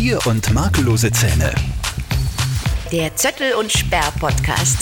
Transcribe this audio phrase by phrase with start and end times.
[0.00, 1.54] Bier und makellose Zähne.
[2.90, 4.78] Der Zöttel und Sperr Podcast.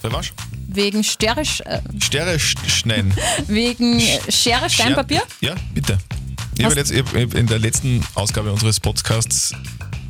[0.00, 0.32] Verwasch?
[0.66, 3.14] Wegen Schere, äh, Sterne sch- schneiden.
[3.46, 5.22] wegen Schere, Stein, Papier?
[5.40, 5.98] Ja, bitte.
[6.58, 9.54] Ich habe jetzt ich hab in der letzten Ausgabe unseres Podcasts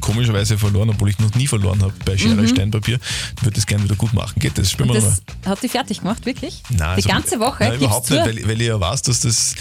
[0.00, 2.98] komischerweise verloren, obwohl ich noch nie verloren habe bei Schere, Stein, Papier.
[3.36, 4.38] Ich würde das gerne wieder gut machen.
[4.38, 4.70] Geht das?
[4.70, 5.18] Spielen wir nochmal.
[5.44, 6.62] Hat die fertig gemacht, wirklich?
[6.70, 7.64] Nein, die also- ganze Woche?
[7.64, 9.54] Nein, überhaupt nicht, weil, weil ich ja weiß, dass das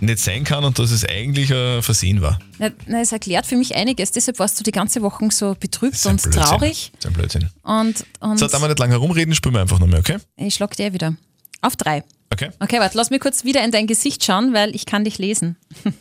[0.00, 2.38] nicht sein kann und dass es eigentlich ein Versehen war.
[2.58, 5.94] Na, na, es erklärt für mich einiges, deshalb warst du die ganze Woche so betrübt
[5.94, 6.42] Das und Blödsinn.
[6.42, 6.92] traurig.
[6.94, 7.50] Das ist ein Blödsinn.
[7.62, 10.18] Und, und So, da wir nicht lange herumreden, spielen wir einfach nochmal, okay?
[10.36, 11.16] ich schlag dir wieder.
[11.62, 12.04] Auf drei.
[12.32, 12.50] Okay.
[12.58, 15.56] Okay, warte, lass mich kurz wieder in dein Gesicht schauen, weil ich kann dich lesen.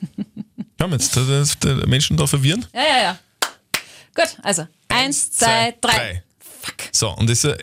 [0.77, 2.65] Wir jetzt, dass die Menschen da verwirren.
[2.73, 3.19] Ja, ja, ja.
[4.13, 6.23] Gut, also eins, zwei, drei.
[6.39, 6.75] Fuck.
[6.91, 7.57] So, und das ist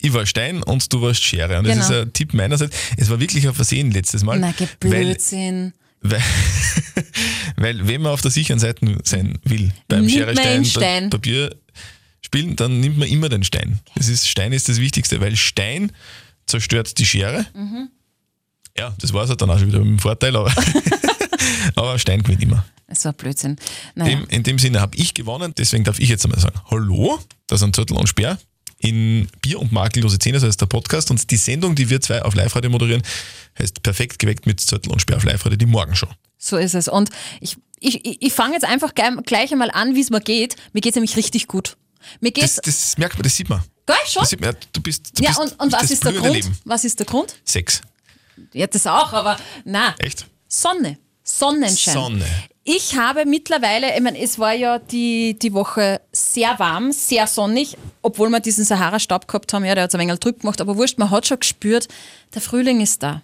[0.00, 1.58] ich war Stein und du warst Schere.
[1.58, 2.00] Und das Genau.
[2.00, 2.76] ist ein Tipp meinerseits.
[2.96, 4.38] Es war wirklich ein Versehen letztes Mal.
[4.38, 5.72] Na, geh weil, Blödsinn.
[6.00, 6.22] weil,
[7.56, 10.68] weil, wenn man auf der sicheren Seite sein will, beim Nimmt Schere, Stein, einen Pa-
[10.70, 11.10] Stein.
[11.10, 11.56] Papier
[12.20, 13.80] spielen, dann nimmt man immer den Stein.
[13.96, 15.92] Das ist, Stein ist das Wichtigste, weil Stein
[16.46, 17.46] zerstört die Schere.
[17.54, 17.88] Mhm.
[18.76, 20.52] Ja, das war es halt dann auch schon wieder mit dem Vorteil, aber,
[21.74, 22.64] aber Stein gewinnt immer.
[22.86, 23.56] Es war Blödsinn.
[23.96, 24.16] Naja.
[24.16, 27.60] Dem, in dem Sinne habe ich gewonnen, deswegen darf ich jetzt einmal sagen, hallo, das
[27.60, 28.38] sind Zürtel und Speer
[28.78, 32.22] in Bier und makellose Zähne, das heißt der Podcast und die Sendung, die wir zwei
[32.22, 33.02] auf Live-Radio moderieren,
[33.58, 36.08] heißt perfekt geweckt mit Zürtel und Speer auf Live-Radio, die Morgenshow.
[36.38, 36.86] So ist es.
[36.88, 40.56] Und ich, ich, ich fange jetzt einfach gleich, einmal an, wie es mir geht.
[40.72, 41.76] Mir geht es nämlich richtig gut.
[42.20, 42.60] Mir Das, geht's.
[42.64, 43.60] das merkt man, das sieht man.
[43.86, 44.20] Geil, schon?
[44.20, 46.12] Das sieht man, ja, du bist, du ja, bist, und, und was das ist der
[46.12, 46.34] Grund?
[46.34, 46.58] Leben.
[46.64, 47.34] Was ist der Grund?
[47.44, 47.80] Sex.
[48.52, 49.94] Ja, das auch, aber na.
[49.98, 50.26] Echt?
[50.46, 50.98] Sonne.
[51.24, 51.94] Sonnenschein.
[51.94, 52.26] Sonne.
[52.70, 57.78] Ich habe mittlerweile, ich meine, es war ja die, die Woche sehr warm, sehr sonnig,
[58.02, 60.76] obwohl wir diesen Sahara-Staub gehabt haben, ja, der hat es ein wenig trüb gemacht, aber
[60.76, 61.88] wurscht, man hat schon gespürt,
[62.34, 63.22] der Frühling ist da.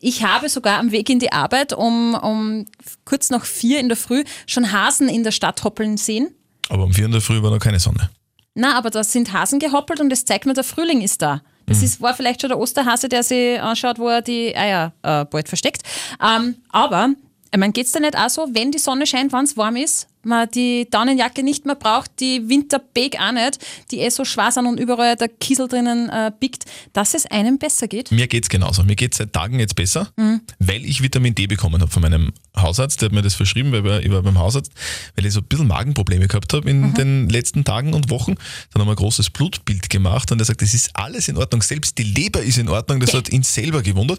[0.00, 2.64] Ich habe sogar am Weg in die Arbeit um, um
[3.04, 6.34] kurz nach vier in der Früh schon Hasen in der Stadt hoppeln sehen.
[6.70, 8.08] Aber um vier in der Früh war noch keine Sonne.
[8.54, 11.42] Na, aber da sind Hasen gehoppelt und das zeigt mir, der Frühling ist da.
[11.66, 15.26] Das ist, war vielleicht schon der Osterhase, der sich anschaut, wo er die Eier äh,
[15.26, 15.82] bald versteckt.
[16.24, 17.10] Ähm, aber,
[17.52, 20.06] ich meine, geht's da nicht auch so, wenn die Sonne scheint, wenn es warm ist,
[20.24, 23.58] man die Daunenjacke nicht mehr braucht, die Winterbeek auch nicht,
[23.90, 27.56] die eh so schwer sind und überall der Kiesel drinnen äh, biegt, dass es einem
[27.58, 28.10] besser geht?
[28.10, 28.82] Mir geht's genauso.
[28.82, 30.40] Mir geht's seit Tagen jetzt besser, Mhm.
[30.58, 33.00] weil ich Vitamin D bekommen habe von meinem Hausarzt.
[33.00, 34.72] Der hat mir das verschrieben, weil ich war beim Hausarzt,
[35.16, 36.84] weil ich so ein bisschen Magenprobleme gehabt habe Mhm.
[36.84, 38.34] in den letzten Tagen und Wochen.
[38.74, 41.62] Dann haben wir ein großes Blutbild gemacht und er sagt, das ist alles in Ordnung.
[41.62, 43.00] Selbst die Leber ist in Ordnung.
[43.00, 44.18] Das hat ihn selber gewundert.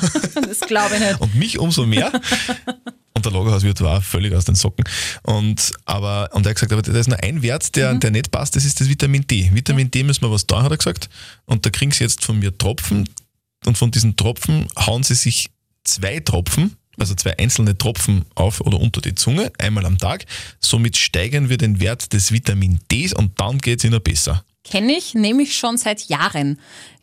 [0.34, 1.20] Das glaube ich nicht.
[1.20, 2.12] Und mich umso mehr.
[3.14, 4.84] Und der Lagerhauswirt war völlig aus den Socken.
[5.22, 8.30] Und, aber, und er hat gesagt, aber da ist nur ein Wert, der, der nicht
[8.30, 9.50] passt, das ist das Vitamin D.
[9.52, 11.08] Vitamin D müssen wir was da, hat er gesagt.
[11.46, 13.08] Und da kriegen sie jetzt von mir Tropfen.
[13.64, 15.50] Und von diesen Tropfen hauen sie sich
[15.84, 20.26] zwei Tropfen, also zwei einzelne Tropfen auf oder unter die Zunge, einmal am Tag.
[20.60, 24.44] Somit steigern wir den Wert des Vitamin Ds und dann geht es ihnen besser.
[24.62, 26.58] Kenne ich, nehme ich schon seit Jahren.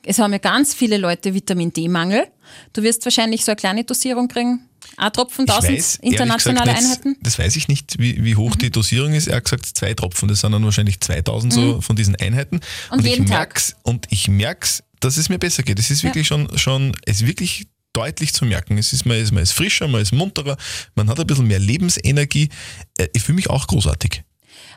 [0.05, 2.27] Es haben ja ganz viele Leute Vitamin D-Mangel.
[2.73, 4.61] Du wirst wahrscheinlich so eine kleine Dosierung kriegen.
[4.97, 7.09] Ein Tropfen, Ich 1000 weiß, ehrlich internationale nicht, Einheiten.
[7.09, 7.17] Mhm.
[7.21, 9.27] Das weiß ich nicht, wie, wie hoch die Dosierung ist.
[9.27, 10.27] Er hat gesagt, zwei Tropfen.
[10.27, 12.57] Das sind dann wahrscheinlich 2000 so von diesen Einheiten.
[12.57, 12.97] Mhm.
[12.97, 13.39] Und jeden ich Tag.
[13.39, 15.79] merk's, Und ich merk's, dass es mir besser geht.
[15.79, 18.77] Es ist wirklich schon, schon, es ist wirklich deutlich zu merken.
[18.77, 20.57] Es ist, man, ist, man ist frischer, man ist munterer,
[20.95, 22.49] man hat ein bisschen mehr Lebensenergie.
[22.97, 24.23] Äh, Ich fühle mich auch großartig.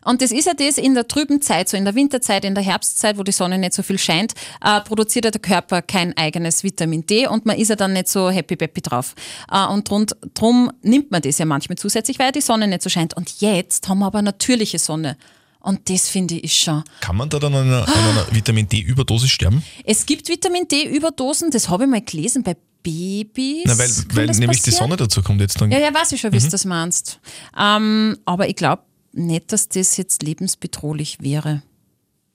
[0.06, 2.62] Und das ist ja das in der trüben Zeit, so in der Winterzeit, in der
[2.62, 4.34] Herbstzeit, wo die Sonne nicht so viel scheint,
[4.64, 8.08] äh, produziert ja der Körper kein eigenes Vitamin D und man ist ja dann nicht
[8.08, 9.14] so happy-peppy drauf.
[9.50, 12.88] Äh, und drum, drum nimmt man das ja manchmal zusätzlich, weil die Sonne nicht so
[12.88, 13.14] scheint.
[13.14, 15.16] Und jetzt haben wir aber natürliche Sonne.
[15.58, 16.84] Und das finde ich schon.
[17.00, 19.64] Kann man da dann an einer, an einer Vitamin D-Überdosis sterben?
[19.84, 23.64] Es gibt Vitamin D-Überdosen, das habe ich mal gelesen bei Babys.
[23.64, 24.90] Na, weil, weil nämlich die passieren?
[24.90, 25.72] Sonne dazu kommt jetzt dann.
[25.72, 27.18] Ja, ja, weiß ich schon, wie du das meinst.
[27.58, 28.82] Ähm, aber ich glaube
[29.16, 31.62] nicht, dass das jetzt lebensbedrohlich wäre.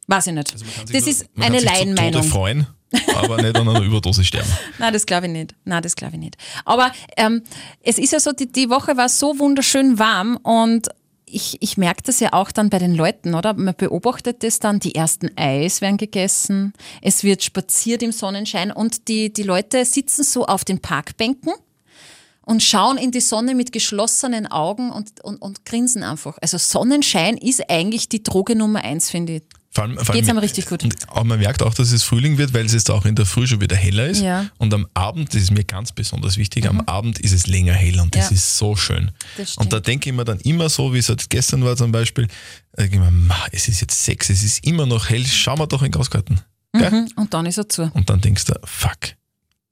[0.08, 0.52] Weiß ich nicht.
[0.52, 2.24] Also das nur- ist eine Laienmeinung.
[2.24, 2.68] freuen,
[3.16, 4.50] aber nicht an einer Überdosis sterben.
[4.80, 5.56] Nein, das glaube ich nicht.
[5.64, 6.38] Nein, das glaube ich nicht.
[6.66, 7.44] Aber ähm,
[7.82, 10.90] es ist ja so, die, die Woche war so wunderschön warm und
[11.34, 13.54] ich, ich merke das ja auch dann bei den Leuten, oder?
[13.54, 19.08] Man beobachtet das dann, die ersten Eis werden gegessen, es wird spaziert im Sonnenschein und
[19.08, 21.54] die, die Leute sitzen so auf den Parkbänken
[22.46, 26.38] und schauen in die Sonne mit geschlossenen Augen und, und, und grinsen einfach.
[26.42, 29.44] Also Sonnenschein ist eigentlich die Droge Nummer eins, finde ich.
[29.74, 30.84] Vor allem, vor Geht's einem richtig gut.
[30.84, 33.26] Und, aber man merkt auch, dass es Frühling wird, weil es jetzt auch in der
[33.26, 34.20] Früh schon wieder heller ist.
[34.22, 34.42] Ja.
[34.42, 34.50] Mhm.
[34.58, 37.98] Und am Abend, das ist mir ganz besonders wichtig, am Abend ist es länger hell
[38.02, 38.36] und das Ja.
[38.36, 39.12] ist so schön.
[39.56, 42.28] Und da denke ich mir dann immer so, wie es halt gestern war zum Beispiel,
[42.74, 45.58] da denke ich mir, "Ma, es ist jetzt sechs, es ist immer noch hell, schauen
[45.60, 46.42] wir doch in den Gasgarten.
[46.74, 46.92] Gell?
[46.92, 47.08] Mhm.
[47.16, 47.90] Und dann ist er zu.
[47.94, 48.98] Und dann denkst du, fuck,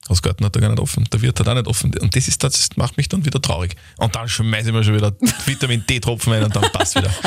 [0.09, 1.95] Hausgarten hat er gar nicht offen, der Wirt hat auch nicht offen.
[1.97, 3.75] Und das, ist, das macht mich dann wieder traurig.
[3.97, 5.13] Und dann schmeiße ich mir schon wieder
[5.45, 7.11] Vitamin D-Tropfen ein und dann passt wieder.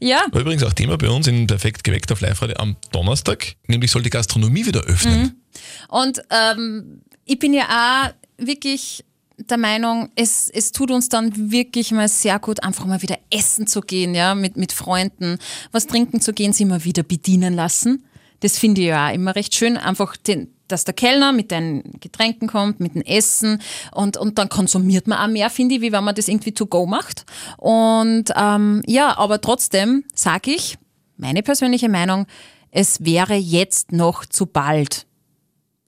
[0.00, 3.90] Ja, War übrigens auch Thema bei uns in Perfekt geweckt auf Live-Radio am Donnerstag, nämlich
[3.90, 5.40] soll die Gastronomie wieder öffnen.
[5.88, 9.04] und ähm, ich bin ja auch wirklich
[9.38, 13.66] der Meinung, es, es tut uns dann wirklich mal sehr gut, einfach mal wieder essen
[13.66, 15.38] zu gehen, ja, mit, mit Freunden,
[15.70, 18.04] was trinken zu gehen, sie mal wieder bedienen lassen.
[18.42, 21.82] Das finde ich ja auch immer recht schön, einfach den, dass der Kellner mit den
[22.00, 23.62] Getränken kommt, mit dem Essen
[23.92, 26.66] und, und dann konsumiert man auch mehr, finde ich, wie wenn man das irgendwie to
[26.66, 27.24] go macht.
[27.56, 30.76] Und ähm, ja, aber trotzdem sage ich,
[31.16, 32.26] meine persönliche Meinung,
[32.72, 35.06] es wäre jetzt noch zu bald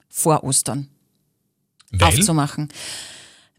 [0.07, 0.87] vor Ostern
[1.91, 2.69] Weil, aufzumachen.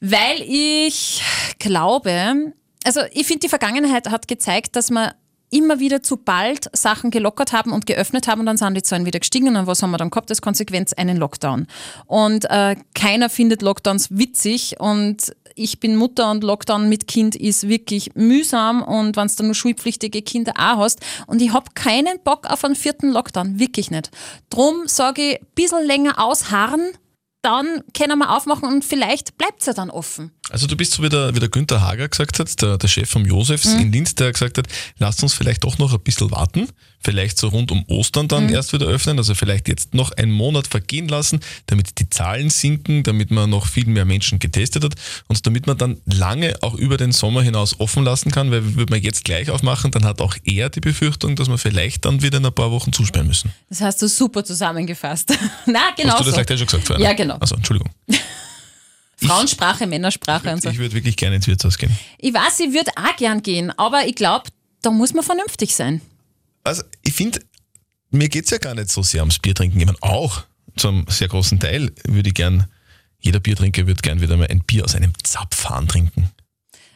[0.00, 1.22] Weil ich
[1.58, 2.54] glaube,
[2.84, 5.14] also ich finde, die Vergangenheit hat gezeigt, dass wir
[5.50, 9.06] immer wieder zu bald Sachen gelockert haben und geöffnet haben und dann sind die Zahlen
[9.06, 10.92] wieder gestiegen und was haben wir dann gehabt als Konsequenz?
[10.92, 11.66] Einen Lockdown.
[12.06, 17.68] Und äh, keiner findet Lockdowns witzig und ich bin Mutter und Lockdown mit Kind ist
[17.68, 22.50] wirklich mühsam und wenn du nur schulpflichtige Kinder auch hast und ich habe keinen Bock
[22.50, 24.10] auf einen vierten Lockdown, wirklich nicht.
[24.50, 26.90] Drum sage ich, ein bisschen länger ausharren,
[27.42, 30.32] dann können wir aufmachen und vielleicht bleibt es ja dann offen.
[30.50, 33.08] Also du bist so wie der, wie der Günther Hager gesagt hat, der, der Chef
[33.10, 33.80] vom Josefs Mhm.
[33.80, 34.66] in Linz, der gesagt hat,
[34.98, 36.68] lasst uns vielleicht doch noch ein bisschen warten,
[37.00, 38.28] vielleicht so rund um Ostern Mhm.
[38.28, 42.50] dann erst wieder öffnen, also vielleicht jetzt noch einen Monat vergehen lassen, damit die Zahlen
[42.50, 44.94] sinken, damit man noch viel mehr Menschen getestet hat
[45.28, 48.92] und damit man dann lange auch über den Sommer hinaus offen lassen kann, weil würde
[48.92, 52.38] man jetzt gleich aufmachen, dann hat auch er die Befürchtung, dass wir vielleicht dann wieder
[52.38, 53.52] in ein paar Wochen zusperren müssen.
[53.68, 55.30] Das hast du super zusammengefasst.
[55.66, 56.32] Na, genau Hast du das so.
[56.32, 57.04] vielleicht eh schon gesagt vorher?
[57.04, 57.36] Ja, genau.
[57.38, 57.90] Also Entschuldigung.
[59.16, 60.68] Frauensprache, Männersprache und so.
[60.68, 61.96] Ich würde wirklich gerne ins Wirtshaus gehen.
[62.18, 64.50] Ich weiß, ich würde auch gern gehen, aber ich glaube,
[64.82, 66.00] da muss man vernünftig sein.
[66.64, 67.40] Also ich finde,
[68.10, 69.80] mir geht's ja gar nicht so sehr ums Bier trinken.
[69.80, 70.44] Ich meine, auch
[70.76, 72.66] zu einem sehr großen Teil würde ich gern,
[73.18, 76.30] jeder Biertrinker würde gern wieder mal ein Bier aus einem Zapfhahn trinken.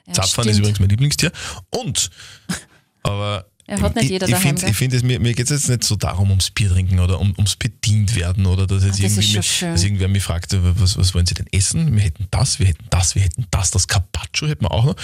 [0.06, 0.58] Ja, Zapfhahn ist stimmt.
[0.58, 1.32] übrigens mein Lieblingstier.
[1.70, 2.10] Und,
[3.02, 4.70] aber Ja, hat nicht ich, jeder ich daheim, finde, gell?
[4.70, 7.20] ich find, es- mir, mir geht es jetzt nicht so darum, ums Bier trinken oder
[7.20, 9.72] um, ums bedient werden oder dass, jetzt Ah, das ist irgendwie, schön.
[9.72, 11.94] dass irgendwer mich fragt, was, was wollen Sie denn essen?
[11.94, 14.96] Wir hätten das, wir hätten das, wir hätten das, das Carpaccio hätten wir auch noch.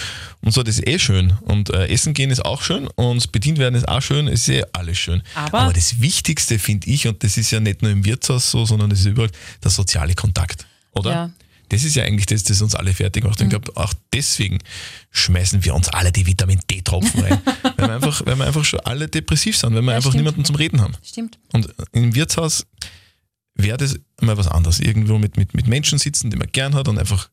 [0.43, 1.33] Und so, das ist eh schön.
[1.43, 4.65] Und äh, Essen gehen ist auch schön und bedient werden ist auch schön, ist eh
[4.73, 5.23] alles schön.
[5.35, 8.91] Aber- das Wichtigste finde ich, und das ist ja nicht nur im Wirtshaus so, sondern
[8.91, 9.31] das ist überall,
[9.63, 10.67] der soziale Kontakt.
[10.93, 11.11] Oder?
[11.11, 11.31] Ja.
[11.69, 13.41] Das ist ja eigentlich das, das uns alle fertig macht.
[13.41, 14.59] Und ich glaube, auch deswegen
[15.11, 17.41] schmeißen wir uns alle die Vitamin D-Tropfen rein.
[17.77, 20.25] weil, wir einfach, weil wir einfach schon alle depressiv sind, weil wir einfach stimmt.
[20.25, 20.95] niemanden zum Reden haben.
[21.03, 21.39] Stimmt.
[21.53, 22.67] Und im Wirtshaus
[23.55, 24.81] wäre das mal was anderes.
[24.81, 27.29] Irgendwo mit, mit, mit Menschen sitzen, die man gern hat und einfach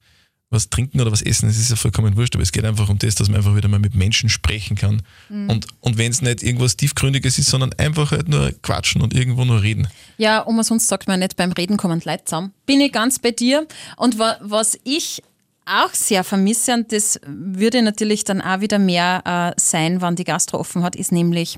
[0.54, 2.98] was trinken oder was essen, das ist ja vollkommen wurscht, aber es geht einfach um
[2.98, 5.02] das, dass man einfach wieder mal mit Menschen sprechen kann.
[5.30, 9.44] Und, und wenn es nicht irgendwas Tiefgründiges ist, sondern einfach halt nur quatschen und irgendwo
[9.44, 9.88] nur reden.
[10.18, 12.54] Ja, und man sonst sagt man nicht, beim Reden kommen Leute zusammen.
[12.66, 13.68] Bin ich ganz bei dir.
[13.98, 15.22] Und wa was ich
[15.66, 20.26] auch sehr vermisse, und das würde natürlich dann auch wieder mehr äh, sein, wann die
[20.26, 21.58] Gastro offen hat, ist nämlich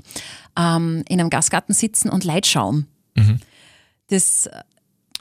[0.56, 2.86] ähm, in einem Gastgarten sitzen und Leid schauen.
[4.08, 4.48] Das,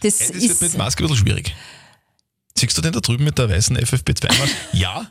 [0.02, 0.62] das, Das wird ist.
[0.62, 1.56] mit Maske ein bisschen schwierig.
[2.58, 4.56] Siehst du den da drüben mit der weißen FFP2-Maske?
[4.72, 5.06] ja.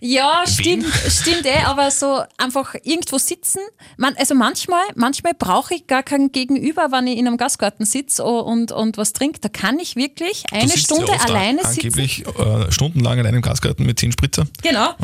[0.00, 0.52] Ja, Wen?
[0.52, 3.60] stimmt, stimmt eh, aber so einfach irgendwo sitzen.
[3.96, 8.24] Man, also manchmal, manchmal brauche ich gar kein Gegenüber, wenn ich in einem Gastgarten sitze
[8.24, 9.40] und, und was trinke.
[9.40, 11.86] Da kann ich wirklich eine Stunde ja alleine sitzen.
[11.86, 14.46] Angeblich äh, stundenlang in einem Gasgarten mit 10 Spritzer.
[14.62, 14.90] Genau.
[14.90, 14.94] Äh,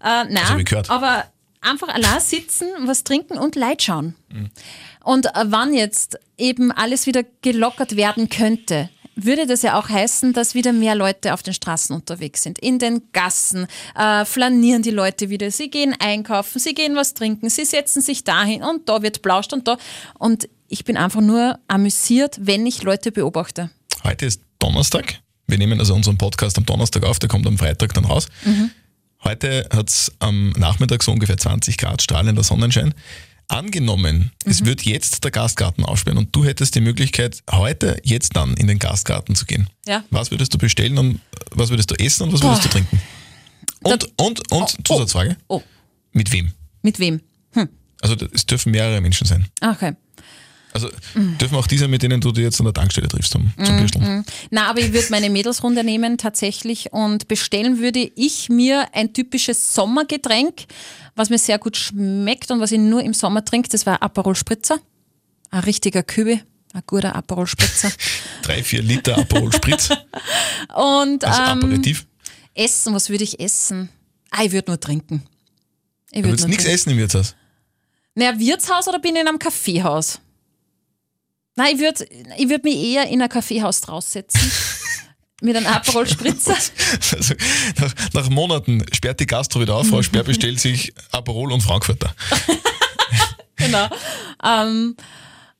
[0.00, 1.24] hab nein, aber
[1.60, 4.14] einfach allein sitzen, was trinken und Leid schauen.
[5.04, 10.32] Und äh, wann jetzt eben alles wieder gelockert werden könnte, würde das ja auch heißen,
[10.32, 14.90] dass wieder mehr Leute auf den Straßen unterwegs sind, in den Gassen, äh, flanieren die
[14.90, 19.02] Leute wieder, sie gehen einkaufen, sie gehen was trinken, sie setzen sich dahin und da
[19.02, 19.78] wird blauscht und da.
[20.18, 23.70] Und ich bin einfach nur amüsiert, wenn ich Leute beobachte.
[24.04, 25.20] Heute ist Donnerstag.
[25.46, 28.26] Wir nehmen also unseren Podcast am Donnerstag auf, der kommt am Freitag dann raus.
[29.24, 32.94] Heute hat es am Nachmittag so ungefähr 20 Grad strahlender Sonnenschein.
[33.48, 38.54] Angenommen, es wird jetzt der Gastgarten aufsperren und du hättest die Möglichkeit, heute, jetzt dann
[38.54, 39.68] in den Gastgarten zu gehen.
[39.86, 40.04] Ja.
[40.10, 41.20] Was würdest du bestellen und
[41.52, 43.00] was würdest du essen und was würdest du trinken?
[43.84, 45.62] Und, und, und, Zusatzfrage, Oh,
[46.12, 46.52] mit wem?
[46.82, 47.20] mit wem?
[48.02, 49.46] Also es dürfen mehrere Menschen sein.
[49.62, 49.94] Okay.
[50.76, 50.90] Also
[51.40, 54.24] dürfen auch diese, mit denen du dir jetzt an der Tankstelle triffst zum, zum Bürsteln.
[54.50, 59.72] Na, aber ich würde meine Mädelsrunde nehmen tatsächlich und bestellen würde ich mir ein typisches
[59.74, 60.64] Sommergetränk,
[61.14, 63.70] was mir sehr gut schmeckt und was ich nur im Sommer trinke.
[63.70, 64.78] Das war Aperol Spritzer.
[65.50, 66.40] Ein richtiger Kübe,
[66.74, 67.90] ein guter Aperol Spritzer.
[68.42, 69.88] Drei, vier Liter Aperol Spritz
[70.74, 72.06] Und als ähm, Aperitif.
[72.54, 73.88] essen, was würde ich essen?
[74.30, 75.22] Ah, ich würde nur trinken.
[76.10, 77.34] Ich Du würd würdest nur nichts essen im Wirtshaus.
[78.14, 80.20] Naja, Wirtshaus oder bin ich in einem Kaffeehaus?
[81.56, 84.40] Nein, ich würde ich würd mich eher in ein Kaffeehaus draussetzen.
[85.42, 86.56] mit einem Aperol Spritzer.
[87.12, 87.34] Also,
[87.78, 92.14] nach, nach Monaten sperrt die Gastro wieder auf, Frau Sperr bestellt sich Aperol und Frankfurter.
[93.56, 93.88] genau.
[94.42, 94.96] Ähm,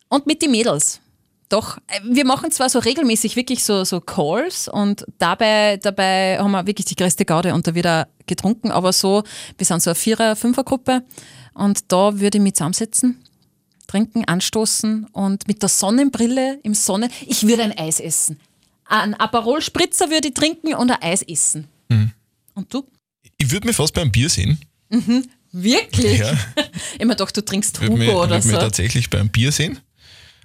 [0.09, 1.01] und mit den Mädels.
[1.49, 6.51] Doch, äh, wir machen zwar so regelmäßig wirklich so, so Calls und dabei, dabei haben
[6.51, 9.23] wir wirklich die größte Garde und da auch getrunken, aber so,
[9.57, 11.05] wir sind so eine Vierer-, Fünfer-Gruppe
[11.55, 13.23] und da würde ich mich zusammensetzen,
[13.87, 18.39] trinken, anstoßen und mit der Sonnenbrille im Sonne, ich würde ein Eis essen.
[18.85, 21.67] Ein Aperol Spritzer würde ich trinken und ein Eis essen.
[22.55, 22.87] Und du?
[23.39, 24.59] Ich würde mich fast beim Bier sehen.
[25.53, 26.19] Wirklich?
[26.19, 26.37] Ja.
[26.99, 28.61] Ich mir doch, du trinkst Würde Hugo mich, oder würd mich so.
[28.61, 29.79] tatsächlich beim Bier sehen.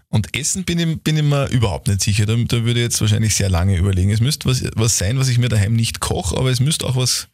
[0.10, 2.26] Und Essen bin ich, bin ich mir überhaupt nicht sicher.
[2.26, 4.10] Da, da würde ich jetzt wahrscheinlich sehr lange überlegen.
[4.12, 6.98] Es müsste was, was sein, was ich mir daheim nicht koche, aber es müsste auch
[6.98, 7.30] was,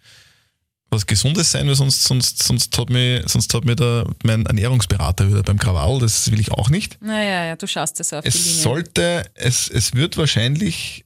[0.90, 5.28] was Gesundes sein, weil sonst, sonst, sonst hat mir, sonst hat mir da mein Ernährungsberater
[5.28, 6.98] wieder beim Krawall, das will ich auch nicht.
[7.02, 8.62] Naja, ja, du schaust das auf die Es Linie.
[8.62, 11.04] sollte, es, es wird wahrscheinlich,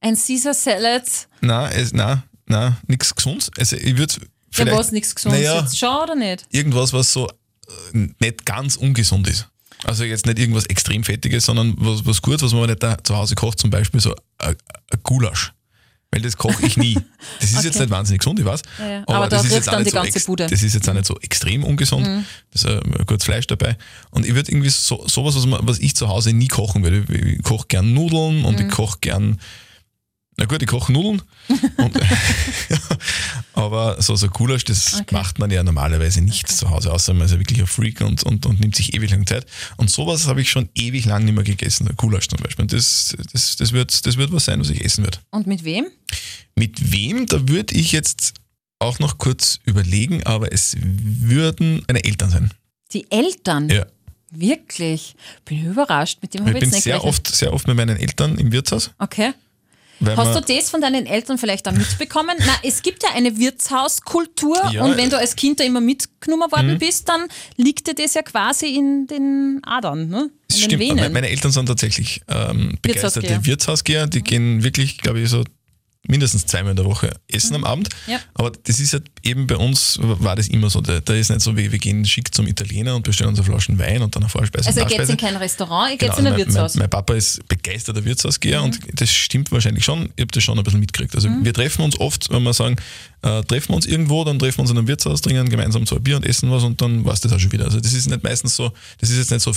[0.00, 1.04] Ein Caesar Salad,
[1.40, 3.50] na, es, na, na, nichts Gesundes.
[3.58, 4.14] Also ich würde
[4.54, 5.60] ja, was nichts Gesundes Naja.
[5.60, 5.78] jetzt.
[5.78, 6.46] Schon oder nicht?
[6.50, 9.48] irgendwas, was so äh, nicht ganz ungesund ist.
[9.84, 13.14] Also jetzt nicht irgendwas extrem Fettiges, sondern was, was gut, was man nicht da zu
[13.14, 14.56] Hause kocht, zum Beispiel so ein
[14.90, 15.52] ein Gulasch.
[16.16, 16.94] Weil das koche ich nie.
[17.40, 17.80] Das ist jetzt Okay.
[17.84, 18.62] nicht wahnsinnig gesund, ich weiß.
[18.78, 19.02] Ja, ja.
[19.06, 20.44] Aber da das ist jetzt auch dann nicht die ganze ex- Bude.
[20.44, 20.50] Mhm.
[20.50, 22.06] Das ist jetzt auch nicht so extrem ungesund.
[22.06, 22.22] Da
[22.54, 23.76] ist ein gutes Fleisch dabei.
[24.10, 27.04] Und ich würde irgendwie so, sowas, was, man, was ich zu Hause nie kochen würde.
[27.12, 28.66] Ich, ich koche gern Nudeln und Mhm.
[28.68, 29.38] ich koche gern,
[30.38, 31.22] na gut, ich koche Nudeln.
[31.78, 31.96] und,
[33.54, 35.14] aber so, so Gulasch, das Okay.
[35.14, 38.22] macht man ja normalerweise nicht zu Hause, außer man ist ja wirklich ein Freak und,
[38.22, 39.46] und, und nimmt sich ewig lang Zeit.
[39.76, 42.62] Und sowas habe ich schon ewig lang nicht mehr gegessen, Gulasch zum Beispiel.
[42.64, 45.18] Und das, das, das, wird, das wird was sein, was ich essen würde.
[45.30, 45.86] Und mit wem?
[46.54, 48.34] Mit wem, da würde ich jetzt
[48.78, 52.50] auch noch kurz überlegen, aber es würden meine Eltern sein.
[52.92, 53.68] Die Eltern?
[53.70, 53.86] Ja.
[54.30, 55.14] Wirklich?
[55.44, 56.18] Bin ich überrascht.
[56.20, 57.14] Mit dem habe Ich bin jetzt nicht sehr gerechnet.
[57.26, 58.90] oft, sehr oft mit meinen Eltern im Wirtshaus.
[58.98, 59.32] Okay.
[60.00, 62.36] Weil Hast du das von deinen Eltern vielleicht auch mitbekommen?
[62.38, 64.82] Na, es gibt ja eine Wirtshauskultur Ja.
[64.84, 64.90] Mhm.
[64.90, 67.26] und wenn du als Kind da immer mitgenommen worden bist, dann
[67.56, 70.30] liegt dir das ja quasi in den Adern, ne?
[70.50, 73.44] In stimmt, meine Eltern sind tatsächlich ähm, begeisterte Wirtshausgeher.
[73.46, 74.06] Wirtshausgeher.
[74.06, 75.44] Die gehen wirklich, glaube ich, so
[76.08, 77.88] mindestens zweimal in der Woche essen am Abend.
[78.06, 78.12] Mhm.
[78.12, 78.20] Ja.
[78.34, 80.80] Aber das ist halt eben bei uns, war das immer so.
[80.80, 83.46] Da, da ist nicht so, wie wir gehen schick zum Italiener und bestellen uns eine
[83.46, 86.18] Flaschen Wein und dann eine Vorspeise also ihr geht in kein Restaurant, ihr geht Genau,
[86.18, 86.74] in ein Wirtshaus.
[86.74, 88.64] Mein, mein Papa ist begeisterter Wirtshausgeher Mhm.
[88.66, 90.10] und das stimmt wahrscheinlich schon.
[90.16, 91.14] Ich habe das schon ein bisschen mitgekriegt.
[91.14, 92.76] Also wir treffen uns oft, wenn wir sagen,
[93.22, 95.96] äh, treffen wir uns irgendwo, dann treffen wir uns in einem Wirtshaus, trinken gemeinsam so
[95.96, 97.64] ein Bier und essen was und dann war es das auch schon wieder.
[97.64, 99.56] Also das ist nicht meistens so, das ist jetzt nicht so ein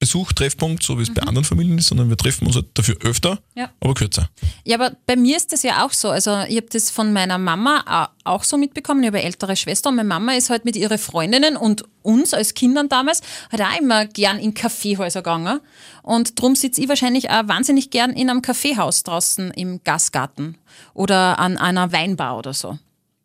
[0.00, 2.96] Familienbesuch, Treffpunkt, so wie es bei anderen Familien ist, sondern wir treffen uns halt dafür
[3.02, 3.60] öfter, Mhm.
[3.60, 3.70] Ja.
[3.80, 4.28] aber kürzer.
[4.64, 6.08] Ja, aber bei mir ist das ja auch so.
[6.10, 9.02] Also ich habe das von meiner Mama au- auch so mitbekommen.
[9.02, 12.32] Ich habe eine ältere Schwester und meine Mama ist halt mit ihren Freundinnen und uns
[12.32, 15.60] als Kindern damals halt auch immer gern in Kaffeehäuser gegangen.
[16.02, 20.56] Und darum sitze ich wahrscheinlich auch wahnsinnig gern in einem Kaffeehaus draußen im Gasgarten
[20.94, 22.78] oder an einer Weinbar oder so.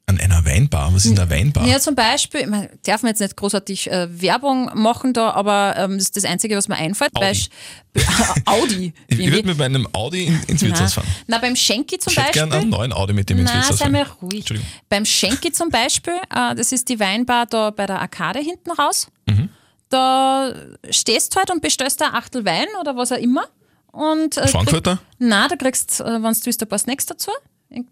[0.06, 1.66] An einer Weinbar, was ist eine Weinbar?
[1.66, 5.76] Ja, zum Beispiel, ich meine, darf man jetzt nicht großartig äh, Werbung machen da, aber
[5.78, 7.12] ähm, das ist das Einzige, was mir einfällt.
[7.16, 7.50] Audi.
[8.46, 8.94] Audi.
[9.08, 11.08] ich ich würde mit meinem Audi in, ins Wirtshaus fahren.
[11.28, 12.42] Na, beim Schenki zum Ich hätte Beispiel.
[12.50, 13.92] gerne einen neuen Audi mit dem ins Wirtshaus sei fahren.
[13.94, 14.46] mal ruhig.
[14.90, 19.08] Beim Schenki zum Beispiel, äh, das ist die Weinbar da bei der Arkade hinten raus.
[19.28, 19.50] Mhm.
[19.90, 20.54] Da
[20.90, 23.46] stehst du halt und bestellst da Achtel Wein oder was auch immer.
[23.92, 25.00] Und, äh, Frankfurter?
[25.20, 27.30] Na, du kriegst, äh, wenn du willst, ein paar Snacks dazu.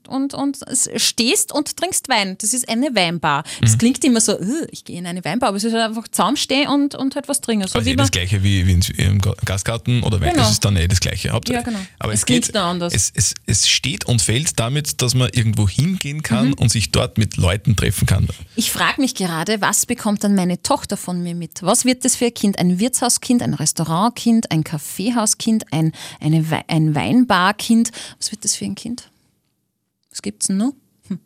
[0.07, 2.37] Und, und es stehst und trinkst Wein.
[2.39, 3.39] Das ist eine Weinbar.
[3.59, 3.65] Mhm.
[3.65, 6.07] Das klingt immer so, "Ugh, ich gehe in eine Weinbar, aber es ist halt einfach
[6.07, 7.67] zusammenstehen und, und halt was trinken.
[7.67, 10.43] So Also eh das gleiche wie, wie im Ga- Gastgarten oder Wein, Genau.
[10.43, 11.29] das ist dann eh das gleiche.
[11.31, 11.55] Hauptsache.
[11.57, 11.79] Ja, genau.
[11.99, 12.93] Aber Es es, geht, anders.
[12.93, 16.53] Es, es, es steht und fällt damit, dass man irgendwo hingehen kann Mhm.
[16.53, 18.27] und sich dort mit Leuten treffen kann.
[18.55, 21.61] Ich frage mich gerade, was bekommt dann meine Tochter von mir mit?
[21.63, 22.59] Was wird das für ein Kind?
[22.59, 27.91] Ein Wirtshauskind, ein Restaurantkind, ein Kaffeehauskind, ein, eine ein Weinbarkind?
[28.19, 29.09] Was wird das für ein Kind?
[30.11, 30.73] Was gibt's denn noch?
[31.07, 31.19] Hm.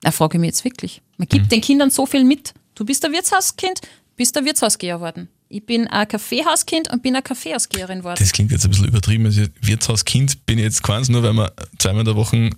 [0.00, 1.02] Da frage ich mich jetzt wirklich.
[1.16, 2.52] Man gibt den Kindern so viel mit.
[2.74, 3.80] Du bist ein Wirtshauskind,
[4.16, 5.28] bist ein Wirtshausgeher worden.
[5.48, 8.16] Ich bin ein Kaffeehauskind und bin eine Kaffeehausgeherin worden.
[8.18, 9.26] Das klingt jetzt ein bisschen übertrieben.
[9.26, 12.50] Also Wirtshauskind bin ich jetzt keins, nur weil wir zweimal in der Woche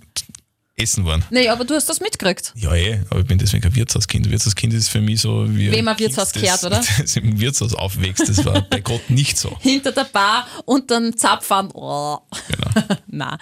[0.79, 1.23] essen waren.
[1.29, 2.53] Nee, aber du hast das mitgekriegt.
[2.55, 4.29] Ja, eh, aber ich bin deswegen kein Wirtshauskind.
[4.29, 5.71] Wirtshauskind ist für mich so wie.
[5.71, 6.81] Wem ein Kind, Wirtshaus das- gehört, oder?
[6.99, 8.27] Das im Wirtshaus aufwächst.
[8.27, 9.55] Das war bei Gott nicht so.
[9.61, 11.69] Hinter der Bar und dann Zapfern.
[11.73, 12.17] Oh.
[12.47, 12.87] Genau.
[13.07, 13.37] Na,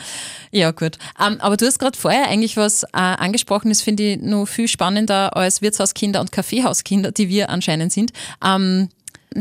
[0.52, 0.98] ja gut.
[1.24, 4.68] Ähm, aber du hast gerade vorher eigentlich was äh, angesprochen, das finde ich noch viel
[4.68, 8.12] spannender als Wirtshauskinder und Kaffeehauskinder, die wir anscheinend sind.
[8.44, 8.90] Ähm,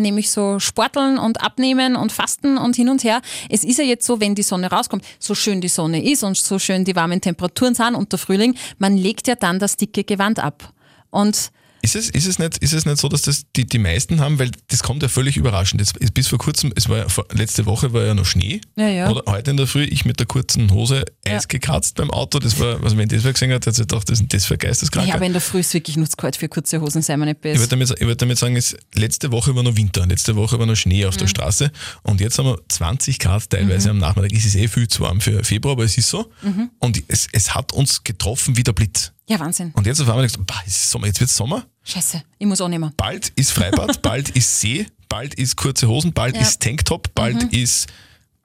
[0.00, 3.21] nämlich so Sporteln und Abnehmen und Fasten und hin und her.
[3.49, 6.37] Es ist ja jetzt so, wenn die Sonne rauskommt, so schön die Sonne ist und
[6.37, 10.05] so schön die warmen Temperaturen sind und der Frühling, man legt ja dann das dicke
[10.05, 10.73] Gewand ab.
[11.11, 11.50] Und
[11.87, 14.40] Ist es, ist, es nicht, ist es nicht so, dass das die, die meisten haben,
[14.40, 15.81] weil das kommt ja völlig überraschend.
[15.81, 18.61] Jetzt, bis vor kurzem, es war ja, vor- letzte Woche war ja noch Schnee.
[18.76, 19.09] Ja, ja.
[19.09, 21.47] Oder heute in der Früh, ich mit der kurzen Hose Eis Ja.
[21.49, 22.40] gekratzt beim Auto.
[22.40, 24.55] Das war, also wenn das wer gesehen hat, hat sich gedacht, das ist das für
[24.55, 25.09] ein Geisteskranker.
[25.09, 27.26] Ja, aber in der Früh ist wirklich nur zu kalt für kurze Hosen, sei mir
[27.26, 27.61] nicht Ich besser.
[27.61, 30.66] wollte damit, ich wollte damit sagen, es, letzte Woche war noch Winter, letzte Woche war
[30.66, 31.19] noch Schnee auf Mhm.
[31.21, 31.71] der Straße
[32.02, 34.33] und jetzt haben wir 20 Grad teilweise am Nachmittag.
[34.33, 36.33] Es ist eh viel zu warm für Februar, aber es ist so.
[36.43, 36.71] Mhm.
[36.81, 39.12] Und es, es hat uns getroffen wie der Blitz.
[39.28, 39.73] Ja, Wahnsinn.
[39.75, 42.47] Und jetzt auf einmal denkst du, bah, es ist Sommer, jetzt wird Sommer, Scheiße, ich
[42.47, 42.92] muss annehmen.
[42.97, 46.42] bald ist Freibad, bald ist See, bald ist kurze Hosen, bald Ja.
[46.42, 46.47] Mhm.
[46.47, 47.88] ist Tanktop, bald ist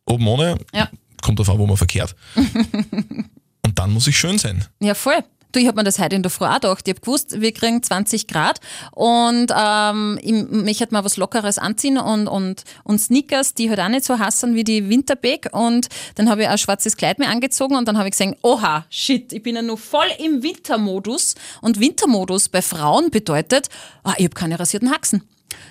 [0.06, 0.90] oben ohne, Ja.
[1.22, 2.16] kommt drauf an, wo man verkehrt.
[2.36, 4.66] und dann muss ich schön sein.
[4.80, 5.24] Ja, voll.
[5.52, 6.88] Du, ich habe mir das heute in der Früh auch gedacht.
[6.88, 8.60] Ich habe gewusst, wir kriegen 20 Grad
[8.92, 13.90] und ähm, ich möchte mal was Lockeres anziehen und, und, und Sneakers, die halt auch
[13.90, 15.50] nicht so hassen wie die Winterbeck.
[15.52, 18.86] Und dann habe ich ein schwarzes Kleid mir angezogen und dann habe ich gesehen, oha,
[18.90, 21.36] shit, ich bin ja nur voll im Wintermodus.
[21.62, 23.68] Und Wintermodus bei Frauen bedeutet,
[24.04, 25.24] ah, ich habe keine rasierten Haxen.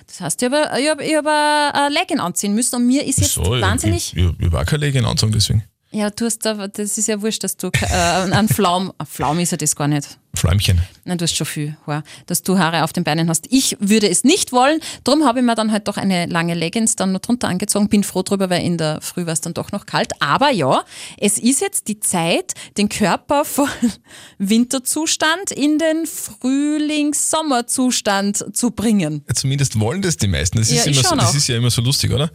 [0.07, 3.19] Das heißt, ich habe ich hab, ich hab ein Legging anziehen müssen und mir ist
[3.19, 4.13] jetzt So, ich- wahnsinnig...
[4.15, 5.63] Ich, ich, ich war keine Legging anzogen, deswegen.
[5.93, 9.39] Ja, du hast da, das ist ja wurscht, dass du äh, einen Flaum, ein Flaum
[9.39, 10.17] ist ja das gar nicht.
[10.33, 10.79] Fläumchen.
[11.03, 13.47] Nein, du hast schon viel Haar, dass du Haare auf den Beinen hast.
[13.49, 16.95] Ich würde es nicht wollen, darum habe ich mir dann halt doch eine lange Leggings
[16.95, 17.89] dann noch drunter angezogen.
[17.89, 20.13] Bin froh drüber, weil in der Früh war es dann doch noch kalt.
[20.21, 20.85] Aber ja,
[21.17, 23.67] es ist jetzt die Zeit, den Körper von
[24.37, 29.25] Winterzustand in den Frühlings-Sommerzustand zu bringen.
[29.27, 30.59] Ja, Zumindest wollen das die meisten.
[30.59, 32.31] Das, Ja, ist, immer so, das ist ja immer so lustig, oder?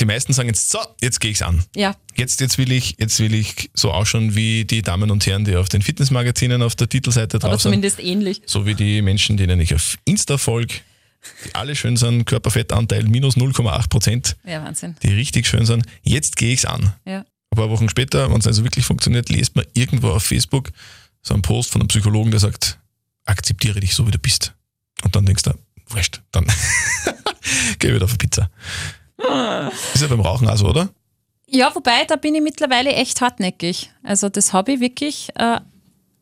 [0.00, 1.64] Die meisten sagen jetzt, so, jetzt gehe ich's an.
[1.74, 5.44] Ja, Jetzt, jetzt, will ich, jetzt will ich so ausschauen wie die Damen und Herren,
[5.44, 7.60] die auf den Fitnessmagazinen auf der Titelseite drauf sind.
[7.70, 8.42] zumindest ähnlich.
[8.46, 10.74] So wie die Menschen, denen ich auf Insta folge,
[11.44, 14.96] die alle schön sind, Körperfettanteil minus 0,8 Prozent, Ja, Wahnsinn.
[15.02, 15.84] die richtig schön sind.
[16.02, 16.92] Jetzt gehe ich's an.
[17.04, 17.18] Ja.
[17.50, 20.70] Ein paar Wochen später, wenn es also wirklich funktioniert, lest man irgendwo auf Facebook
[21.22, 22.78] so einen Post von einem Psychologen, der sagt,
[23.24, 24.54] akzeptiere dich so, wie du bist.
[25.02, 25.54] Und dann denkst du,
[25.88, 26.46] wurscht, dann
[27.78, 28.50] geh wieder auf eine Pizza.
[29.94, 30.90] Ist ja beim Rauchen also, oder?
[31.50, 33.90] Ja, wobei, da bin ich mittlerweile echt hartnäckig.
[34.02, 35.60] Also das habe ich wirklich äh,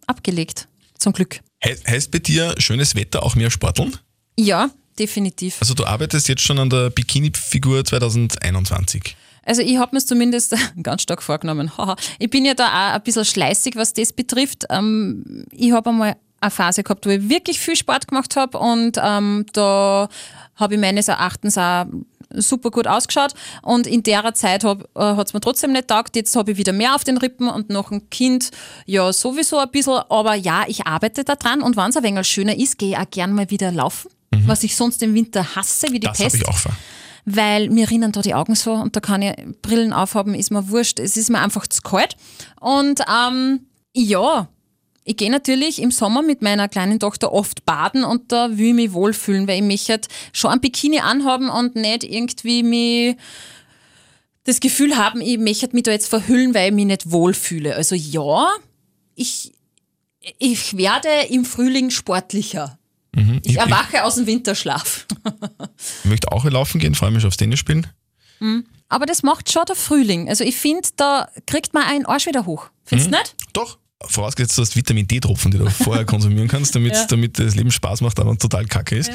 [0.07, 0.69] abgelegt.
[0.99, 1.41] Zum Glück.
[1.61, 3.97] He heißt bei dir schönes Wetter auch mehr Sporteln?
[4.39, 5.56] Ja, definitiv.
[5.61, 9.17] Also du arbeitest jetzt schon an der Bikini-Figur 2021.
[9.45, 11.71] Also ich habe mir zumindest ganz stark vorgenommen.
[12.19, 14.65] Ich bin ja da auch ein bisschen schleißig, was das betrifft.
[14.71, 18.99] Ähm, ich habe einmal eine Phase gehabt, wo ich wirklich viel Sport gemacht habe und
[19.02, 20.09] ähm, da
[20.56, 21.87] habe ich meines Erachtens auch
[22.30, 26.17] super gut ausgeschaut und in der Zeit hat es mir trotzdem nicht taugt.
[26.17, 28.50] Jetzt habe ich wieder mehr auf den Rippen und noch ein Kind,
[28.84, 32.26] ja sowieso ein bisschen, aber ja, ich arbeite da dran und wenn es ein wenig
[32.26, 34.10] schöner ist, gehe ich auch gern mal wieder laufen,
[34.47, 36.73] was ich sonst im Winter hasse, wie die Das habe Pest ich auch vor.
[37.25, 40.69] weil mir rinnen da die Augen so und da kann ich Brillen aufhaben, ist mir
[40.69, 40.99] wurscht.
[41.00, 42.17] Es ist mir einfach zu kalt.
[42.60, 44.49] Und ähm, ja,
[45.08, 48.75] ich gehe natürlich im Sommer mit meiner kleinen Tochter oft baden und da will ich
[48.75, 53.16] mich wohlfühlen, weil ich möchte halt schon ein Bikini anhaben und nicht irgendwie mich
[54.42, 57.76] das Gefühl haben, ich möchte mich da jetzt verhüllen, weil ich mich nicht wohlfühle.
[57.76, 58.49] Also ja,
[59.14, 59.52] ich,
[60.38, 62.76] ich werde im Frühling sportlicher.
[63.14, 63.40] Mhm.
[63.45, 65.06] Ich, Ich ich, erwache aus dem Winterschlaf.
[66.02, 67.86] ich möchte auch laufen gehen, freue mich aufs Tennis spielen.
[68.88, 70.28] Aber das macht schon der Frühling.
[70.28, 72.71] Also ich finde, da kriegt man einen Arsch wieder hoch.
[72.84, 73.36] Findest du nicht?
[73.52, 73.78] Doch.
[74.04, 77.06] Vorausgesetzt, du hast Vitamin D-Tropfen, die du vorher konsumieren kannst, damit, Ja.
[77.06, 79.11] damit das Leben Spaß macht, aber total kacke ist.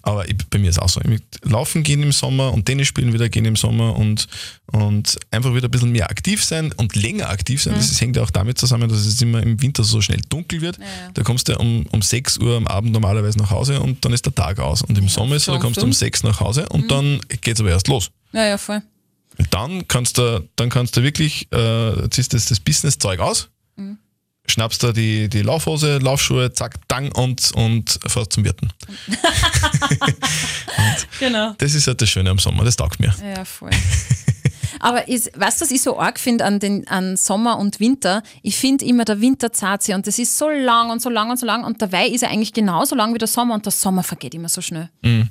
[0.00, 1.00] Aber ich, bei mir ist auch so.
[1.44, 4.26] Laufen gehen im Sommer und Tennis spielen wieder gehen im Sommer und,
[4.72, 7.74] und einfach wieder ein bisschen mehr aktiv sein und länger aktiv sein.
[7.74, 10.78] Das hängt ja auch damit zusammen, dass es immer im Winter so schnell dunkel wird.
[11.14, 14.24] Da kommst du um, um 6 Uhr am Abend normalerweise nach Hause und dann ist
[14.24, 14.80] der Tag aus.
[14.82, 15.98] Und im Sommer ist so, da kommst du um fünf.
[15.98, 18.10] 6 nach Hause und dann geht's aber erst los.
[18.32, 18.80] Ja, ja, voll.
[19.50, 23.50] Dann kannst du, dann kannst du wirklich, äh, ziehst das, das Business-Zeug aus,
[24.48, 28.72] schnappst da die, die Laufhose, Laufschuhe, zack, dang und, und fährst zum Wirten.
[31.20, 31.54] Genau.
[31.58, 33.14] Das ist halt das Schöne am Sommer, das taugt mir.
[33.36, 33.70] Ja, voll.
[34.80, 38.22] Aber ist, weißt du, was ich so arg finde an, den- an Sommer und Winter?
[38.42, 41.38] Ich finde immer, der Winter sich und das ist so lang und so lang und
[41.38, 44.02] so lang und dabei ist er eigentlich genauso lang wie der Sommer und der Sommer
[44.02, 44.88] vergeht immer so schnell.
[45.02, 45.30] und, Mhm.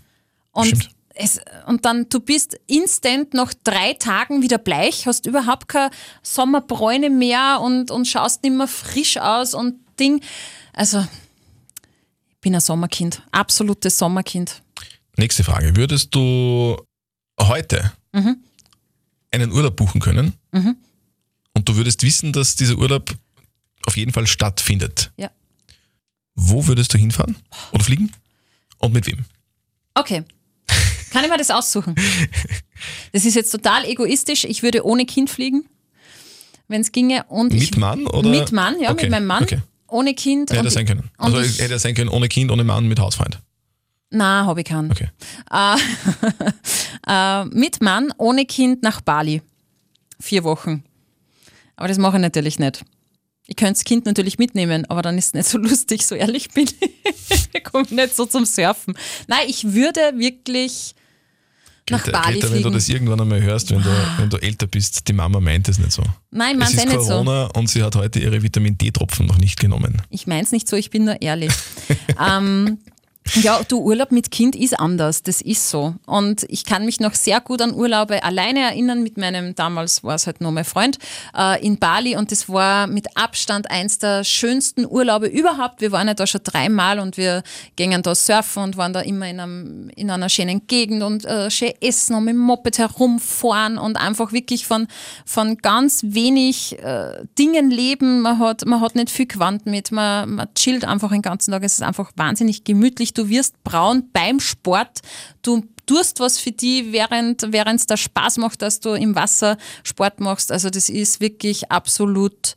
[0.66, 0.90] stimmt.
[1.24, 5.92] Es, und dann, du bist instant nach drei Tagen wieder bleich, hast überhaupt keine
[6.24, 10.22] Sommerbräune mehr und, und schaust nicht mehr frisch aus und Ding.
[10.74, 11.00] Also,
[12.30, 14.62] ich bin ein Sommerkind, absolutes Sommerkind.
[15.18, 15.76] Nächste Frage.
[15.76, 16.78] Würdest du
[17.40, 18.38] heute Mhm.
[19.32, 20.34] einen Urlaub buchen können
[21.54, 23.14] und du würdest wissen, dass dieser Urlaub
[23.86, 25.12] auf jeden Fall stattfindet?
[25.18, 25.30] Ja.
[26.36, 27.36] Wo würdest du hinfahren
[27.72, 28.12] oder fliegen?
[28.80, 29.26] Und mit wem?
[29.94, 30.24] Okay.
[31.12, 31.96] Kann ich mir das aussuchen?
[33.14, 34.44] Das ist jetzt total egoistisch.
[34.44, 35.66] Ich würde ohne Kind fliegen,
[36.68, 37.26] wenn es ginge.
[37.28, 38.28] Und ich, Mit Mann oder?
[38.28, 39.44] Mit Mann, ja, Okay, mit meinem Mann.
[39.44, 39.60] Okay.
[39.88, 40.50] Ohne Kind.
[40.50, 41.12] Hätte er sein können.
[41.20, 43.38] Also ich- hätte er sein können ohne Kind, ohne Mann, mit Hausfreund.
[44.10, 44.90] Na, habe ich keinen.
[44.92, 45.10] Okay.
[45.52, 45.76] Äh,
[47.08, 49.42] äh, mit Mann, ohne Kind nach Bali.
[50.20, 50.84] Vier Wochen.
[51.76, 52.84] Aber das mache ich natürlich nicht.
[53.48, 56.50] Ich könnte das Kind natürlich mitnehmen, aber dann ist es nicht so lustig, so ehrlich
[56.50, 56.92] bin ich.
[57.54, 58.98] ich komme nicht so zum Surfen.
[59.28, 60.96] Nein, ich würde wirklich
[61.92, 64.68] nach Greta, Bali Greta, wenn du das irgendwann einmal hörst, wenn du, wenn du älter
[64.68, 66.04] bist, die Mama meint es nicht so.
[66.32, 67.08] Nein, ich es ist eh nicht so.
[67.10, 70.02] Corona und sie hat heute ihre Vitamin D-Tropfen noch nicht genommen.
[70.10, 71.52] Ich meine es nicht so, ich bin nur ehrlich.
[72.30, 72.80] ähm,
[73.36, 75.96] ja, du, Urlaub mit Kind ist anders, das ist so.
[76.06, 80.16] Und ich kann mich noch sehr gut an Urlaube alleine erinnern mit meinem, damals war
[80.16, 80.98] es halt nur mein Freund,
[81.38, 85.80] äh, in Bali und das war mit Abstand eins der schönsten Urlaube überhaupt.
[85.82, 87.44] Wir waren ja da schon dreimal und wir
[87.76, 91.50] gingen da surfen und waren da immer in, einem, in einer schönen Gegend und äh,
[91.50, 94.88] schön essen und mit dem Moped herumfahren und einfach wirklich von,
[95.26, 98.22] von ganz wenig äh, Dingen leben.
[98.22, 101.64] Man hat, man hat nicht viel Quant mit, man, man chillt einfach den ganzen Tag.
[101.64, 103.11] Es ist einfach wahnsinnig gemütlich.
[103.18, 105.00] Du wirst braun beim Sport.
[105.42, 110.20] Du tust was für die, während es da Spaß macht, dass du im Wasser Sport
[110.20, 110.52] machst.
[110.52, 112.56] Also das ist wirklich absolut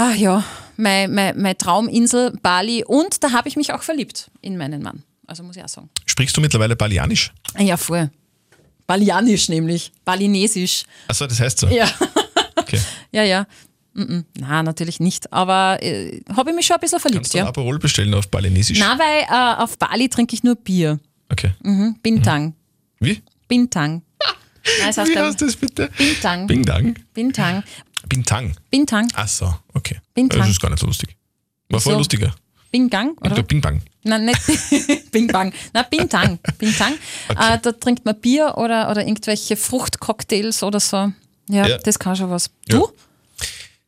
[0.00, 0.44] Ah ja,
[0.76, 5.02] meine mein, mein Trauminsel Bali und da habe ich mich auch verliebt in meinen Mann.
[5.26, 5.90] Also muss ich auch sagen.
[6.06, 7.32] Sprichst du mittlerweile Balianisch?
[7.58, 8.08] Ja, voll.
[8.86, 9.90] Balianisch nämlich.
[10.04, 10.84] Balinesisch.
[11.08, 11.66] Achso, das heißt so.
[11.66, 11.90] Ja,
[12.68, 12.80] Okay.
[13.12, 13.46] ja, ja.
[14.38, 15.32] Na, natürlich nicht.
[15.32, 17.46] Aber äh, habe ich mich schon ein bisschen verliebt, Kannst du ja.
[17.48, 18.78] Aperol bestellen auf Balinesisch?
[18.78, 20.98] Na, weil äh, auf Bali trinke ich nur Bier.
[21.30, 21.52] Okay.
[21.62, 21.96] Mhm.
[22.02, 22.54] Bintang.
[23.00, 23.22] Wie?
[23.48, 24.02] Bintang.
[24.80, 25.88] Nein, das heißt Wie heißt das bitte?
[25.96, 26.46] Bintang.
[26.46, 26.94] Bing Dang.
[27.14, 27.62] Bintang.
[28.08, 28.54] Bintang.
[28.70, 29.08] Bintang.
[29.14, 29.98] Ach so, okay.
[30.14, 30.40] Bintang.
[30.40, 31.16] Das ist gar nicht so lustig.
[31.68, 31.98] War voll Wieso?
[31.98, 32.34] lustiger.
[32.70, 33.32] Bingang, oder?
[33.32, 33.80] Oder Bing Bang.
[34.04, 35.52] Nein, nicht Bing Bang.
[35.72, 36.38] Nein, Bintang.
[36.58, 36.92] Bintang.
[37.30, 37.54] Okay.
[37.54, 41.12] Äh, da trinkt man Bier oder, oder irgendwelche Fruchtcocktails oder so.
[41.48, 41.78] Ja, Ja.
[41.78, 42.50] das kann schon was.
[42.70, 42.82] Ja.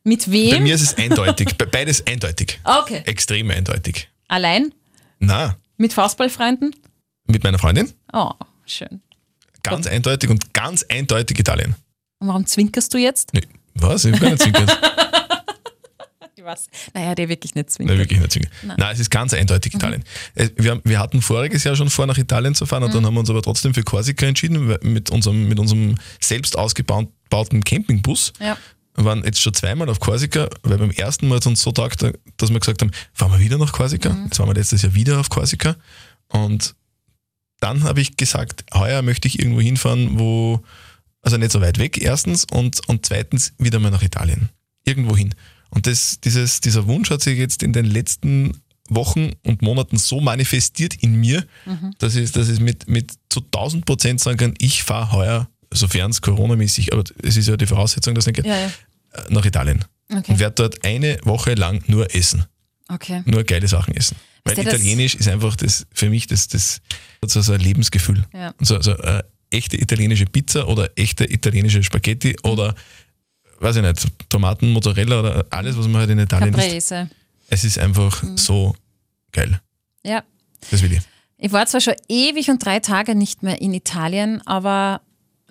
[0.03, 0.63] Mit Bei wem?
[0.63, 1.55] mir ist es eindeutig.
[1.57, 2.59] Be- Beides eindeutig.
[2.63, 3.03] Okay.
[3.05, 4.09] Extrem eindeutig.
[4.27, 4.73] Allein?
[5.19, 6.75] Na, Mit Faustballfreunden?
[7.27, 7.91] mit meiner Freundin.
[8.11, 8.31] Oh,
[8.65, 9.01] schön.
[9.63, 11.75] Ganz eindeutig und ganz eindeutig Italien.
[12.19, 13.33] Und warum zwinkerst du jetzt?
[13.33, 13.41] Nee,
[13.75, 14.05] was?
[14.05, 14.69] Ich gar nicht zwinkert.
[16.35, 16.69] Ich weiß.
[16.95, 17.97] Naja, der wirklich nicht Nein, zwinkert.
[17.99, 18.51] wirklich nicht zwinkern.
[18.75, 18.93] Nein.
[18.93, 20.03] es ist ganz eindeutig Italien.
[20.33, 23.13] Äh, Wir, wir hatten voriges Jahr schon vor, nach Italien zu fahren und dann haben
[23.13, 28.33] wir uns aber trotzdem für Korsika entschieden, mit unserem, mit unserem selbst ausgebauten Campingbus.
[28.39, 28.57] Ja.
[28.95, 31.71] Wir waren jetzt schon zweimal auf Korsika, weil beim ersten Mal hat es uns so
[31.71, 32.03] taugt,
[32.37, 34.15] dass wir gesagt haben, fahren wir wieder nach Korsika.
[34.25, 35.75] Jetzt waren wir letztes Jahr wieder auf Korsika.
[36.27, 36.75] Und
[37.59, 40.61] dann habe ich gesagt, heuer möchte ich irgendwo hinfahren, wo,
[41.21, 44.49] also nicht so weit weg, erstens, und, und zweitens wieder mal nach Italien.
[44.83, 45.33] Irgendwo hin.
[45.69, 50.19] Und das, dieses, dieser Wunsch hat sich jetzt in den letzten Wochen und Monaten so
[50.19, 51.45] manifestiert in mir,
[51.99, 56.11] dass ich, dass ich mit, mit zu 1000 Prozent sagen kann, ich fahre heuer, sofern
[56.11, 58.67] es coronamäßig, aber es ist ja die Voraussetzung, dass nicht geht, Ja, ja.
[58.67, 59.85] äh, nach Italien.
[60.11, 60.31] Okay.
[60.33, 62.45] Und werde dort eine Woche lang nur essen.
[62.89, 63.21] Okay.
[63.25, 64.17] Nur geile Sachen essen.
[64.43, 66.81] Weil Ist Italienisch ist einfach das, für mich das, das
[67.25, 68.25] so, so ein Lebensgefühl.
[68.33, 68.53] Ja.
[68.59, 72.75] So, so äh, echte italienische Pizza oder echte italienische Spaghetti oder,
[73.59, 76.89] weiß ich nicht, Tomaten, Mozzarella oder alles, was man halt in Italien isst.
[76.89, 77.09] Caprese.
[77.47, 78.37] Es ist einfach Mhm.
[78.37, 78.75] so
[79.31, 79.61] geil.
[80.03, 80.23] Ja.
[80.69, 81.01] Das will ich.
[81.37, 85.01] Ich war zwar schon ewig und drei Tage nicht mehr in Italien, aber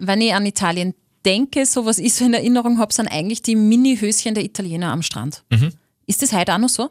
[0.01, 3.57] wenn ich an Italien denke, so was ich so in Erinnerung habe, sind eigentlich die
[3.57, 5.43] Mini-Höschen der Italiener am Strand.
[5.51, 5.73] Mhm.
[6.07, 6.91] Ist das heute auch noch so?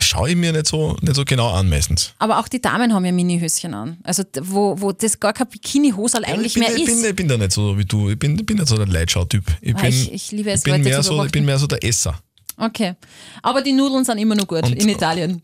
[0.00, 2.12] Schaue ich mir nicht so, nicht so genau an meistens.
[2.20, 3.98] Aber auch die Damen haben ja Mini-Höschen an.
[4.04, 7.00] Also wo, wo das gar kein Bikini-Hosal eigentlich ich bin, mehr ich ist.
[7.02, 8.10] bin, ich bin da nicht so wie du.
[8.10, 9.44] Ich bin, ich bin nicht so der Leitschau-Typ.
[9.60, 11.66] Ich, Ah, bin, ich- ich liebe es, ich bin mehr so, Ich bin mehr so
[11.66, 12.14] der Esser.
[12.56, 12.94] Okay.
[13.42, 15.42] Aber die Nudeln sind immer noch gut Und- in Italien.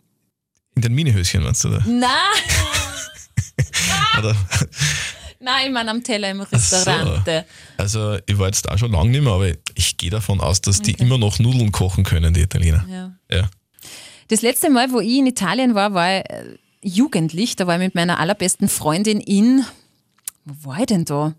[0.77, 1.69] In den Minihöschen, meinst du?
[1.69, 1.83] Oder?
[1.87, 2.09] Nein,
[4.19, 4.37] oder?
[5.45, 6.45] Nein, ich meine am Teller im so.
[6.45, 7.45] Restaurant.
[7.77, 10.81] Also ich war jetzt da schon lange nicht mehr, aber ich gehe davon aus, dass
[10.81, 12.85] die immer noch Nudeln kochen können, die Italiener.
[12.89, 13.13] Ja.
[13.31, 13.51] Ja.
[14.29, 17.57] Das letzte Mal, wo ich in Italien war, war ich äh, jugendlich.
[17.57, 19.65] Da war ich mit meiner allerbesten Freundin in.
[20.45, 21.35] Wo war ich denn da?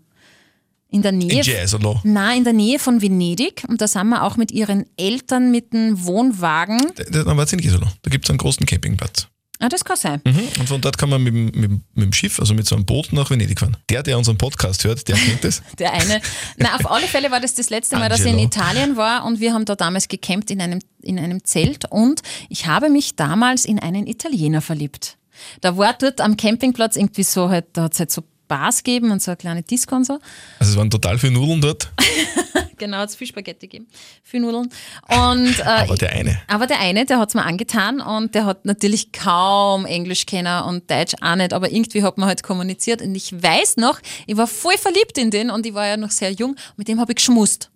[0.88, 1.40] In der Nähe.
[1.40, 2.00] In Jesolo.
[2.04, 3.64] Nein, in der Nähe von Venedig.
[3.68, 6.80] Und da sind wir auch mit ihren Eltern mit dem Wohnwagen.
[7.10, 7.88] Dann war es in Jesolo.
[8.02, 9.26] Da gibt es einen großen Campingplatz.
[9.58, 10.20] Ah, das kann sein.
[10.24, 10.48] Mhm.
[10.60, 12.84] Und von dort kann man mit, dem- mit, mit dem Schiff, also mit so einem
[12.84, 13.76] Boot nach Venedig fahren.
[13.88, 15.62] Der, der unseren Podcast hört, der kennt das.
[15.78, 16.20] Der eine.
[16.58, 18.38] Na, auf alle Fälle war das das letzte Mal, dass ich in.
[18.38, 22.66] Italien war und wir haben da damals gecampt in einem, in einem Zelt und ich
[22.66, 25.16] habe mich damals in einen Italiener verliebt.
[25.62, 29.10] Da war dort am Campingplatz irgendwie so, halt, da hat es halt so Bars gegeben
[29.10, 30.18] und so eine kleine Disco und so.
[30.60, 31.90] Also es waren total viele Nudeln dort,
[32.78, 33.88] Genau, hat es viel Spaghetti gegeben,
[34.22, 34.70] viel Nudeln.
[35.08, 36.40] Und, äh, aber der eine.
[36.48, 40.62] aber der eine, der hat es mir angetan und der hat natürlich kaum Englisch kennen
[40.64, 44.36] und Deutsch auch nicht, aber irgendwie hat man halt kommuniziert und ich weiß noch, ich
[44.36, 47.12] war voll verliebt in den und ich war ja noch sehr jung, mit dem habe
[47.12, 47.70] ich geschmust.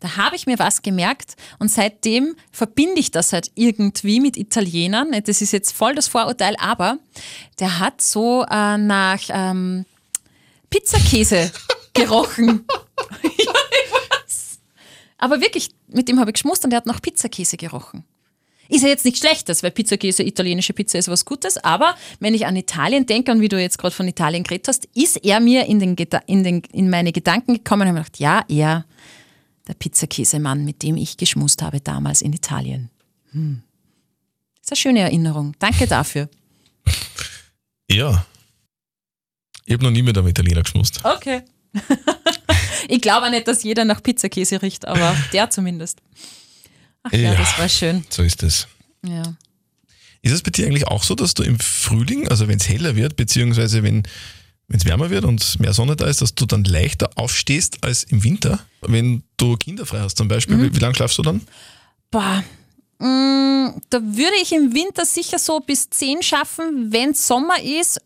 [0.00, 5.10] Da habe ich mir was gemerkt und seitdem verbinde ich das halt irgendwie mit Italienern.
[5.24, 6.98] Das ist jetzt voll das Vorurteil, aber
[7.58, 9.86] der hat so äh, nach ähm,
[10.68, 11.50] Pizzakäse
[11.94, 12.66] gerochen.
[15.18, 18.04] Aber wirklich, mit dem habe ich geschmust und der hat nach Pizzakäse gerochen.
[18.68, 22.46] Ist ja jetzt nichts Schlechtes, weil Pizzakäse, italienische Pizza ist was Gutes, aber wenn ich
[22.46, 25.66] an Italien denke und wie du jetzt gerade von Italien geredet hast, ist er mir
[25.66, 25.94] in, den,
[26.26, 28.84] in, den, in meine Gedanken gekommen und habe mir gedacht, ja, er,
[29.68, 32.90] der Pizzakäsemann, mit dem ich geschmust habe damals in Italien.
[33.30, 33.62] Hm.
[34.60, 35.54] Ist eine schöne Erinnerung.
[35.60, 36.28] Danke dafür.
[37.88, 38.26] Ja.
[39.64, 41.04] Ich habe noch nie mit einem Italiener geschmust.
[41.04, 41.42] Okay.
[42.88, 46.00] ich glaube auch nicht, dass jeder nach Pizzakäse riecht, aber der zumindest.
[47.02, 47.34] Ach ja, Ja.
[47.34, 48.04] das war schön.
[48.10, 48.66] So ist es.
[49.04, 49.22] Ja.
[50.22, 52.96] Ist es bei dir eigentlich auch so, dass du im Frühling, also wenn es heller
[52.96, 54.02] wird, beziehungsweise wenn
[54.68, 58.24] es wärmer wird und mehr Sonne da ist, dass du dann leichter aufstehst als im
[58.24, 58.58] Winter?
[58.80, 61.42] Wenn du kinderfrei hast zum Beispiel, wie, wie lange schlafst du dann?
[62.10, 62.42] Boah,
[62.98, 66.92] mm, da würde ich im Winter sicher so bis 10 schaffen.
[66.92, 68.00] Wenn Sommer ist,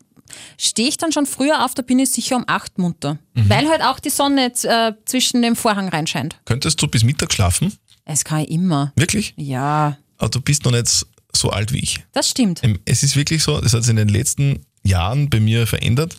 [0.58, 3.18] stehe ich dann schon früher auf, da bin ich sicher um 8 munter.
[3.34, 6.38] Weil halt auch die Sonne äh, zwischen dem Vorhang reinscheint.
[6.44, 7.72] Könntest du bis Mittag schlafen?
[8.04, 8.92] Es kann ich immer.
[8.96, 9.34] Wirklich?
[9.36, 12.00] Ja, Aber du bist noch nicht so alt wie ich.
[12.12, 12.60] das stimmt.
[12.64, 16.16] Ähm, Es ist wirklich so, das hat sich in den letzten Jahren bei mir verändert.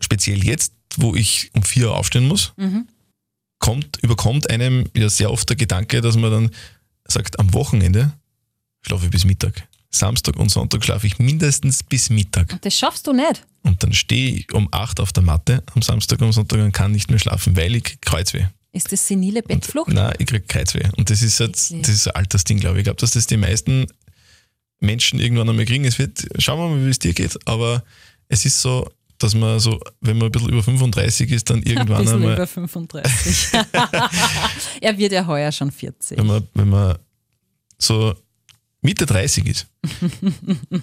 [0.00, 2.52] Speziell jetzt, wo ich um vier Uhr aufstehen muss,
[3.58, 6.50] kommt, überkommt einem ja sehr oft der Gedanke, dass man dann
[7.06, 8.12] sagt, am Wochenende
[8.82, 9.66] schlafe ich bis Mittag.
[9.94, 12.60] Samstag und Sonntag schlafe ich mindestens bis Mittag.
[12.62, 13.46] Das schaffst du nicht.
[13.62, 16.92] Und dann stehe ich um acht auf der Matte am Samstag und Sonntag und kann
[16.92, 18.46] nicht mehr schlafen, weil ich Kreuzweh.
[18.72, 19.92] Ist das senile Bettflucht?
[19.92, 20.88] Nein, ich krieg Kreuzweh.
[20.96, 21.86] Und das ist, jetzt, Wirklich?
[21.86, 22.80] das ist ein Altersding, glaube ich.
[22.80, 23.86] Ich glaube, dass das die meisten
[24.80, 25.84] Menschen irgendwann einmal kriegen.
[25.84, 27.38] Es wird, schauen wir mal, wie es dir geht.
[27.46, 27.84] Aber
[28.28, 31.66] es ist so, dass man so, wenn man ein bisschen über 35 ist, dann Ein
[31.66, 33.52] irgendwann bisschen einmal, über 35.
[34.80, 36.18] er wird ja heuer schon 40.
[36.18, 36.98] wenn man, wenn man
[37.78, 38.14] so
[38.84, 39.66] Mitte 30 ist,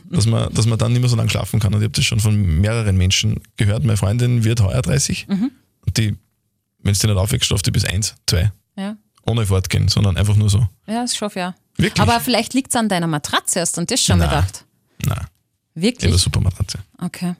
[0.10, 1.72] dass man, dass man dann nicht mehr so lange schlafen kann.
[1.74, 3.84] Und ich habe das schon von mehreren Menschen gehört.
[3.84, 5.52] Meine Freundin wird heuer 30 Mhm.
[5.86, 6.16] und die,
[6.80, 8.52] wenn es dir nicht aufwächst, schlaft die bis eins, zwei.
[8.76, 10.68] Ja, Ohne fortgehen, sondern einfach nur so.
[10.88, 11.56] ja das schaffe ja.
[11.78, 12.02] Wirklich?
[12.02, 14.30] Aber vielleicht liegt es an deiner Matratze, hast du an das schon Nein.
[14.30, 14.66] gedacht?
[15.06, 15.30] Nein, ich habe
[15.76, 16.16] eine Wirklich?
[16.22, 16.80] super Matratze.
[16.98, 17.36] Okay.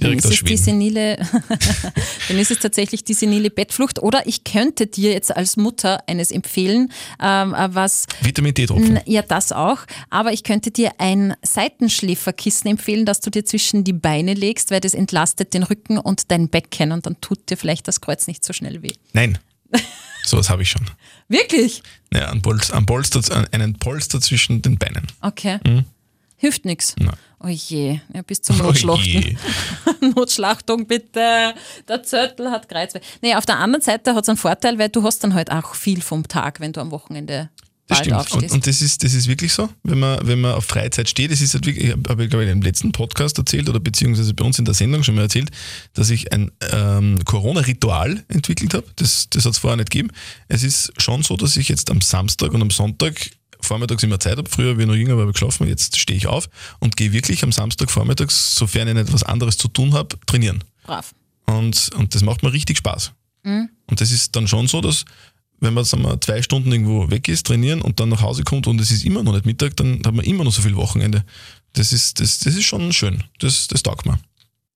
[0.00, 1.16] Dann Direkt ist es die senile,
[2.28, 3.98] dann ist es tatsächlich die senile Bettflucht.
[3.98, 9.00] Oder ich könnte dir jetzt als Mutter eines empfehlen, ähm, äh, was Vitamin D-Tropfen.
[9.06, 9.78] Ja, das auch.
[10.10, 14.80] Aber ich könnte dir ein Seitenschläferkissen empfehlen, das du dir zwischen die Beine legst, weil
[14.80, 18.44] das entlastet den Rücken und dein Becken und dann tut dir vielleicht das Kreuz nicht
[18.44, 18.92] so schnell weh.
[19.14, 19.38] Nein,
[20.24, 20.86] sowas habe ich schon.
[21.28, 21.82] Wirklich?
[22.12, 25.06] Ja, ein Polster, ein Polster, einen Polster zwischen den Beinen.
[25.22, 25.58] Okay.
[26.36, 26.94] Hilft nichts.
[26.98, 27.16] Nein.
[27.46, 29.04] Oh je, ja, bis zum Oh Notschlachten.
[29.04, 29.36] je.
[30.16, 31.54] Notschlachtung bitte.
[31.88, 33.00] Der Zöttl hat Kreuzweh.
[33.22, 35.74] Nee, auf der anderen Seite hat es einen Vorteil, weil du hast dann halt auch
[35.76, 37.50] viel vom Tag, wenn du am Wochenende
[37.86, 38.32] Das stimmt.
[38.32, 41.30] Und, und das, ist, das ist wirklich so, wenn man, wenn man auf Freizeit steht.
[41.30, 44.34] Das ist halt wirklich, ich habe, ich glaube ich, im letzten Podcast erzählt oder beziehungsweise
[44.34, 45.50] bei uns in der Sendung schon mal erzählt,
[45.94, 48.86] dass ich ein ähm, Corona-Ritual entwickelt habe.
[48.96, 50.08] Das, das hat es vorher nicht gegeben.
[50.48, 53.30] Es ist schon so, dass ich jetzt am Samstag und am Sonntag
[53.66, 54.48] vormittags immer Zeit habe.
[54.48, 55.66] Früher, wie ich noch jünger war, habe ich geschlafen.
[55.68, 56.48] Jetzt stehe ich auf
[56.78, 60.64] und gehe wirklich am Samstag vormittags, sofern ich nicht was anderes zu tun habe, trainieren.
[60.84, 61.14] Brav.
[61.46, 63.12] Und, und das macht mir richtig Spaß.
[63.86, 65.04] Und das ist dann schon so, dass
[65.60, 68.66] wenn man sagen wir, zwei Stunden irgendwo weg ist, trainieren und dann nach Hause kommt
[68.66, 71.24] und es ist immer noch nicht Mittag, dann hat man immer noch so viel Wochenende.
[71.72, 73.24] Das ist, das, das ist schon schön.
[73.38, 74.18] Das, das taugt mir.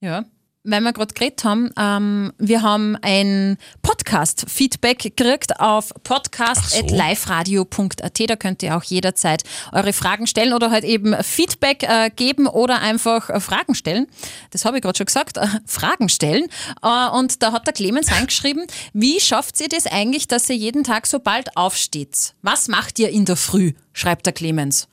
[0.00, 0.24] Ja.
[0.70, 8.30] Weil wir gerade geredet haben, ähm, wir haben ein Podcast-Feedback gekriegt auf podcast.liferadio.at.
[8.30, 12.80] Da könnt ihr auch jederzeit eure Fragen stellen oder halt eben Feedback äh, geben oder
[12.80, 14.06] einfach äh, Fragen stellen.
[14.50, 16.46] Das habe ich gerade schon gesagt, äh, Fragen stellen.
[16.82, 20.84] Äh, und da hat der Clemens reingeschrieben, wie schafft ihr das eigentlich, dass ihr jeden
[20.84, 22.34] Tag so bald aufsteht?
[22.42, 23.72] Was macht ihr in der Früh?
[23.92, 24.86] schreibt der Clemens.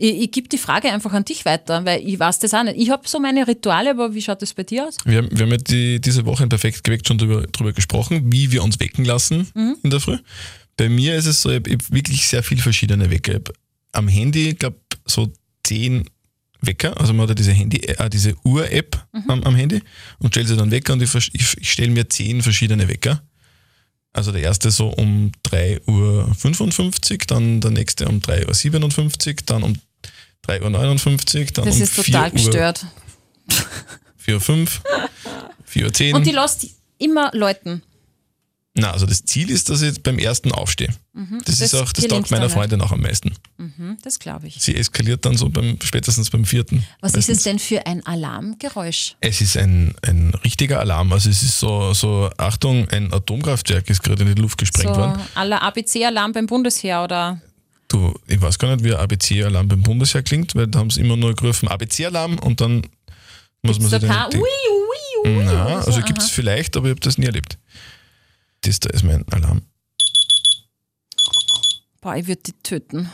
[0.00, 2.78] Ich, ich gebe die Frage einfach an dich weiter, weil ich weiß das auch nicht.
[2.78, 4.96] Ich habe so meine Rituale, aber wie schaut das bei dir aus?
[5.04, 8.32] Wir haben, wir haben ja die, diese Woche in Perfekt geweckt schon drüber, drüber gesprochen,
[8.32, 9.48] wie wir uns wecken lassen
[9.82, 10.16] in der Früh.
[10.76, 13.34] Bei mir ist es so, ich habe wirklich sehr viele verschiedene Wecker.
[13.34, 13.52] Ich
[13.92, 15.32] am Handy, ich glaube, so
[15.64, 16.08] zehn
[16.60, 16.98] Wecker.
[17.00, 19.82] Also man hat ja diese, Handy, äh, diese Uhr-App am, am Handy
[20.18, 23.22] und stellt sie dann Wecker und ich, ich, ich stelle mir zehn verschiedene Wecker.
[24.12, 29.74] Also der erste so um 3.55 Uhr, dann der nächste um 3.57 Uhr, dann um
[30.48, 32.86] 3.59 Uhr, dann Das um ist total 4 Uhr, gestört.
[34.26, 34.66] 4.05 Uhr,
[35.72, 36.16] 4.10 Uhr.
[36.16, 36.66] Und die lässt
[36.98, 37.82] immer läuten.
[38.80, 40.88] Na, also das Ziel ist, dass ich beim ersten aufstehe.
[40.88, 41.42] Das, Mhm.
[41.44, 42.48] Das ist auch, das taugt meiner.
[42.48, 43.34] Freundin auch am meisten.
[43.56, 44.58] Hm, Das glaube ich.
[44.62, 46.86] Sie eskaliert dann so beim, spätestens beim vierten.
[47.00, 47.42] Was ist es Meistens.
[47.44, 49.16] denn für ein Alarmgeräusch?
[49.20, 51.12] Es ist ein, ein richtiger Alarm.
[51.12, 55.00] Also es ist so, so, Achtung, ein Atomkraftwerk ist gerade in die Luft gesprengt So
[55.00, 55.20] worden.
[55.34, 57.40] aller ABC-Alarm beim Bundesheer oder
[57.88, 61.16] Du, ich weiß gar nicht, wie ABC-Alarm beim Bundesheer klingt, weil da haben sie immer
[61.16, 62.86] nur gerufen ABC-Alarm und dann
[63.62, 64.48] muss man so sich kein den, Ui,
[65.24, 65.46] Ui, Ui.
[65.46, 65.56] So?
[65.56, 67.58] also gibt es vielleicht, aber ich habe das nie erlebt.
[68.60, 69.62] Das da ist mein Alarm.
[72.00, 73.10] Boah, ich würde die töten.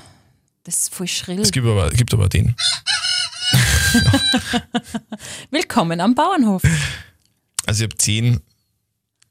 [0.65, 1.41] Das ist voll schrill.
[1.41, 2.57] Es gibt aber, gibt aber den.
[5.51, 6.63] Willkommen am Bauernhof.
[7.67, 8.41] Also ich habe zehn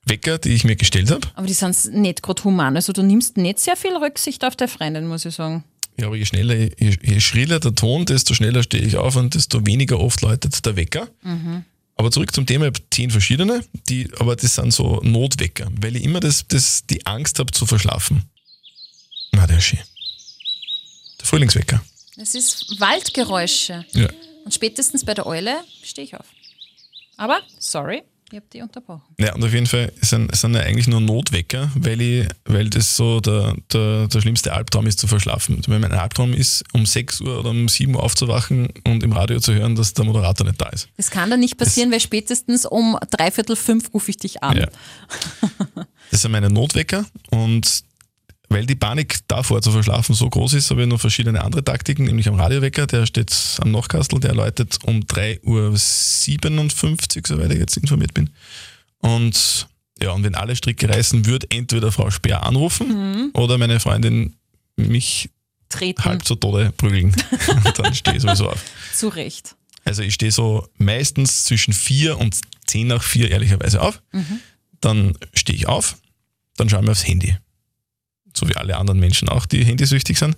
[0.06, 1.28] Wecker, die ich mir gestellt habe.
[1.36, 2.76] Aber die sind nicht gerade human.
[2.76, 5.64] Also du nimmst nicht sehr viel Rücksicht auf der Freundin, muss ich sagen.
[5.98, 9.36] Ja, aber je schneller, je, je schriller der Ton, desto schneller stehe ich auf und
[9.36, 11.08] desto weniger oft läutet der Wecker.
[11.96, 15.96] Aber zurück zum Thema, ich habe zehn verschiedene, die, aber das sind so Notwecker, weil
[15.96, 18.24] ich immer das, das, die Angst habe zu verschlafen.
[19.32, 19.80] Na, der ist schön.
[21.20, 21.84] Der Frühlingswecker.
[22.18, 23.86] Es ist Waldgeräusche.
[23.94, 24.10] Ja.
[24.46, 26.26] Und spätestens bei der Eule stehe ich auf.
[27.18, 28.02] Aber, sorry,
[28.34, 29.14] ich habe die unterbrochen.
[29.20, 32.96] Ja, und auf jeden Fall sind, sind ja eigentlich nur Notwecker, weil, ich, weil das
[32.96, 35.62] so der, der, der schlimmste Albtraum ist zu verschlafen.
[35.68, 39.40] Weil mein Albtraum ist, um 6 Uhr oder um 7 Uhr aufzuwachen und im Radio
[39.40, 40.90] zu hören, dass der Moderator nicht da ist.
[40.98, 44.58] Das kann dann nicht passieren, weil spätestens um dreiviertel fünf rufe ich dich an.
[44.58, 44.68] Ja.
[46.12, 47.84] Das sind meine Notwecker und
[48.54, 52.06] weil die Panik davor zu verschlafen so groß ist, habe ich noch verschiedene andere Taktiken,
[52.06, 57.78] nämlich am Radiowecker, der steht am Nachkastel, der läutet um 3.57 Uhr, soweit ich jetzt
[57.78, 58.30] informiert bin.
[59.00, 59.68] Und
[60.02, 64.36] ja, und wenn alle Stricke reißen, wird entweder Frau Speer anrufen oder meine Freundin
[64.76, 65.30] mich
[65.70, 66.04] Treten.
[66.04, 67.16] halb zu Tode prügeln.
[67.78, 68.64] Dann stehe ich sowieso auf.
[68.94, 69.56] Zu Recht.
[69.86, 74.02] Also ich stehe so meistens zwischen vier und zehn nach vier ehrlicherweise auf.
[74.82, 75.98] Dann stehe ich auf,
[76.58, 77.38] dann schaue ich mir aufs Handy.
[78.36, 80.36] So wie alle anderen Menschen auch, die handysüchtig sind.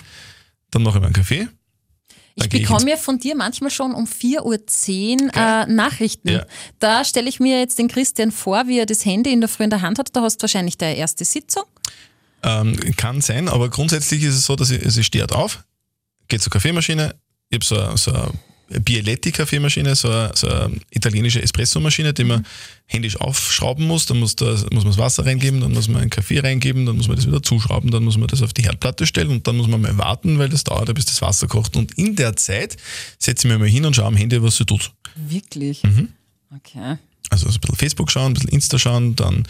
[0.72, 1.48] Dann mache ich mir einen Kaffee.
[2.38, 6.30] Ich bekomme ja von dir manchmal schon um 4.10 Uhr äh, Nachrichten.
[6.30, 6.46] Ja.
[6.80, 9.64] Da stelle ich mir jetzt den Christian vor, wie er das Handy in der Früh
[9.64, 10.14] in der Hand hat.
[10.14, 11.64] Da hast du wahrscheinlich deine erste Sitzung.
[12.44, 15.64] Ähm, kann sein, aber grundsätzlich ist es so, dass ich, also ich stehe auf,
[16.28, 17.16] gehe zur Kaffeemaschine,
[17.50, 18.32] ich habe so, so
[18.70, 22.46] Bialetti-Kaffeemaschine, so eine, so eine italienische Espressomaschine, die man
[22.88, 24.06] händisch aufschrauben muss.
[24.06, 26.98] Dann muss, da, muss man das Wasser reingeben, dann muss man einen Kaffee reingeben, dann
[26.98, 29.58] muss man das wieder zuschrauben, dann muss man das auf die Herdplatte stellen und dann
[29.58, 31.76] muss man mal warten, weil das dauert, bis das Wasser kocht.
[31.76, 32.78] Und in der Zeit
[33.20, 34.92] setze ich mich mal hin und schaue am Handy, was sie tut.
[35.16, 35.84] Wirklich?
[35.84, 36.10] Mhm.
[36.56, 36.98] Okay.
[37.30, 39.44] Also so ein bisschen Facebook schauen, ein bisschen Insta schauen, dann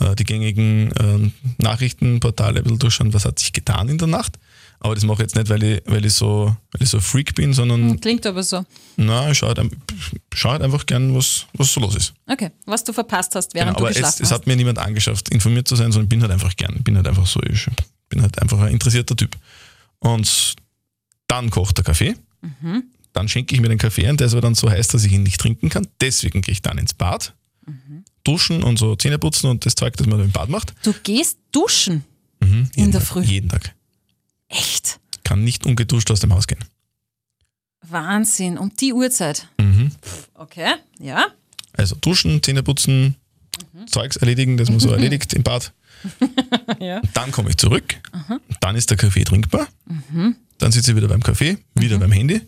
[0.00, 4.38] äh, die gängigen ähm, Nachrichtenportale ein bisschen durchschauen, was hat sich getan in der Nacht.
[4.84, 7.36] Aber das mache ich jetzt nicht, weil ich, weil ich, so, weil ich so Freak
[7.36, 8.64] bin, sondern Klingt aber so.
[8.96, 9.70] na, ich schaue halt, ein-
[10.34, 12.14] schau halt einfach gern, was, was so los ist.
[12.26, 12.50] Okay.
[12.66, 14.38] Was du verpasst hast, während Genau, aber du es, geschlafen es hast.
[14.40, 16.74] hat mir niemand angeschafft, informiert zu sein, sondern ich bin halt einfach gern.
[16.78, 17.64] Ich bin halt einfach so, ich
[18.08, 19.36] bin halt einfach ein interessierter Typ.
[20.00, 20.56] Und
[21.28, 22.16] dann kocht der Kaffee.
[22.40, 22.82] Mhm.
[23.12, 25.12] Dann schenke ich mir den Kaffee ein, der ist aber dann so heiß, dass ich
[25.12, 25.86] ihn nicht trinken kann.
[26.00, 27.34] Deswegen gehe ich dann ins Bad,
[27.66, 28.02] Mhm.
[28.24, 30.74] duschen und so Zähne putzen und das Zeug, das man im Bad macht.
[30.82, 32.02] Du gehst duschen.
[32.40, 33.20] Mhm, jeden der Tag, Früh?
[33.22, 33.72] Jeden Tag.
[34.52, 35.00] Echt?
[35.24, 36.62] Kann nicht ungeduscht aus dem Haus gehen.
[37.82, 38.58] Wahnsinn.
[38.58, 39.48] Um die Uhrzeit.
[39.58, 39.90] Mhm.
[40.34, 40.74] Okay.
[41.00, 41.26] Ja.
[41.72, 43.16] Also duschen, Zähne putzen,
[43.74, 43.86] Mhm.
[43.86, 45.72] Zeugs erledigen, das man so erledigt im Bad.
[46.80, 47.00] Ja.
[47.14, 47.94] Dann komme ich zurück,
[48.60, 50.36] dann ist der Kaffee trinkbar, Mhm.
[50.58, 52.40] dann sitze ich wieder beim Kaffee, wieder beim Handy,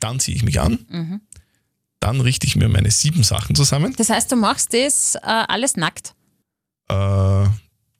[0.00, 1.20] dann ziehe ich mich an, Mhm.
[2.00, 3.94] dann richte ich mir meine sieben Sachen zusammen.
[3.96, 6.14] Das heißt, du machst das äh, alles nackt.
[6.88, 7.44] Äh,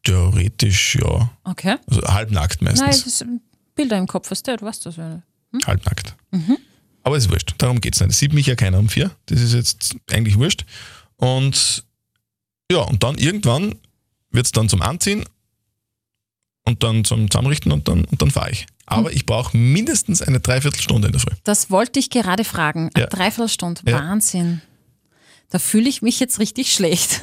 [0.03, 1.77] theoretisch ja, Okay.
[1.89, 3.43] also halbnackt Nein, meistens, das sind
[3.75, 5.23] Bilder im Kopf, weißt du, du weißt das ja.
[5.67, 6.17] halbnackt.
[7.03, 8.11] Aber ist wurscht, darum geht es nicht.
[8.11, 10.65] Es sieht mich ja keiner um vier, das ist jetzt eigentlich wurscht.
[11.17, 11.85] Und
[12.71, 13.75] ja, und dann irgendwann
[14.31, 15.25] wird es dann zum Anziehen
[16.65, 18.67] und dann zum Zusammenrichten und dann, und dann fahre ich.
[18.87, 21.35] Aber ich brauche mindestens eine Dreiviertelstunde in der Früh.
[21.45, 22.91] Das wollte ich gerade fragen.
[22.95, 23.09] Eine Ja.
[23.09, 23.83] Dreiviertelstunde.
[23.87, 23.99] Ja.
[23.99, 24.63] Wahnsinn.
[25.49, 27.23] Da fühle ich mich jetzt richtig schlecht.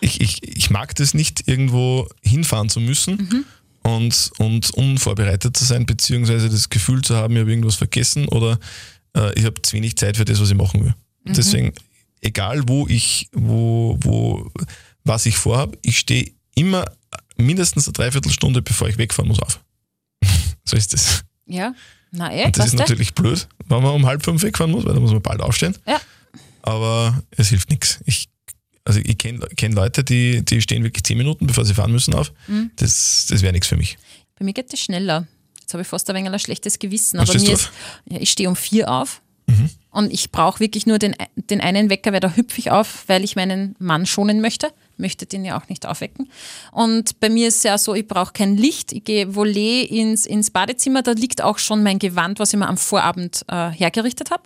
[0.00, 3.44] Ich, ich, ich mag das nicht, irgendwo hinfahren zu müssen
[3.82, 8.58] und, und unvorbereitet zu sein, beziehungsweise das Gefühl zu haben, ich habe irgendwas vergessen oder
[9.16, 10.94] äh, ich habe zu wenig Zeit für das, was ich machen will.
[11.24, 11.72] Deswegen,
[12.20, 14.50] egal wo ich, wo, wo,
[15.04, 16.84] was ich vorhabe, ich stehe immer
[17.36, 19.60] mindestens eine Dreiviertelstunde, bevor ich wegfahren muss, auf.
[20.64, 21.24] so ist das.
[21.46, 21.74] Ja.
[22.10, 22.78] Na eh, Und das ist du?
[22.78, 25.76] natürlich blöd, wenn man um halb fünf wegfahren muss, weil da muss man bald aufstehen.
[25.86, 26.00] Ja.
[26.62, 28.00] Aber es hilft nichts.
[28.06, 28.28] Ich,
[28.88, 32.14] also ich kenne kenn Leute, die, die stehen wirklich zehn Minuten, bevor sie fahren müssen,
[32.14, 32.32] auf.
[32.46, 32.70] Mhm.
[32.76, 33.98] Das, das wäre nichts für mich.
[34.38, 35.26] Bei mir geht das schneller.
[35.60, 37.18] Jetzt habe ich fast ein wenig ein schlechtes Gewissen.
[37.20, 37.70] Was aber mir ist,
[38.08, 39.70] ja, ich stehe um vier auf Mhm.
[39.90, 43.24] und ich brauche wirklich nur den, den einen Wecker, weil da hüpfe ich auf, weil
[43.24, 44.68] ich meinen Mann schonen möchte.
[44.98, 46.30] möchte den ja auch nicht aufwecken.
[46.70, 48.92] Und bei mir ist es ja so, ich brauche kein Licht.
[48.92, 52.68] Ich gehe volé ins, ins Badezimmer, da liegt auch schon mein Gewand, was ich mir
[52.68, 54.42] am Vorabend äh, hergerichtet habe.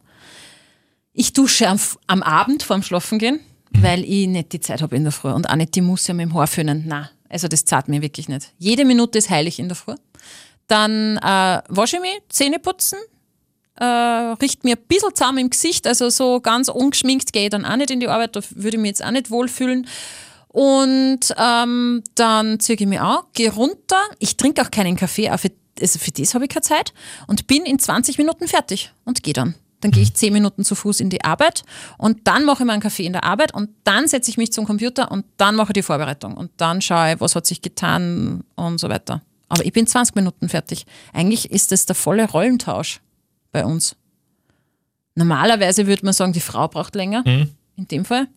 [1.14, 3.40] Ich dusche am, am Abend vorm Schlafengehen, mhm.
[3.81, 6.14] Weil ich nicht die Zeit habe in der Früh und auch nicht die muss ja
[6.14, 6.85] mit dem Haar föhnen.
[6.87, 8.53] Nein, also das zahlt mir wirklich nicht.
[8.59, 9.95] Jede Minute ist heilig in der Früh.
[10.68, 12.99] Dann äh, wasche ich mich, Zähne putzen,
[13.77, 17.64] äh, richte mir ein bisschen zusammen im Gesicht, also so ganz ungeschminkt gehe ich dann
[17.64, 19.87] auch nicht in die Arbeit, da würde ich mich jetzt auch nicht wohlfühlen.
[20.49, 23.97] Und ähm, dann ziehe ich mich an, gehe runter.
[24.18, 25.51] Ich trinke auch keinen Kaffee, auch für,
[25.81, 26.93] also für das habe ich keine Zeit
[27.27, 29.55] und bin in 20 Minuten fertig und gehe dann.
[29.83, 31.62] Dann gehe ich 10 Minuten zu Fuß in die Arbeit
[31.99, 34.64] und dann mache ich meinen Kaffee in der Arbeit und dann setze ich mich zum
[34.64, 38.45] Computer und dann mache ich die Vorbereitung und dann schaue ich, was hat sich getan
[38.55, 39.22] und so weiter.
[39.49, 40.87] Aber ich bin 20 Minuten fertig.
[41.12, 43.01] Eigentlich ist das der volle Rollentausch
[43.51, 43.97] bei uns.
[45.14, 47.22] Normalerweise würde man sagen, die Frau braucht länger.
[47.26, 47.51] Mhm.
[47.76, 48.28] In dem Fall.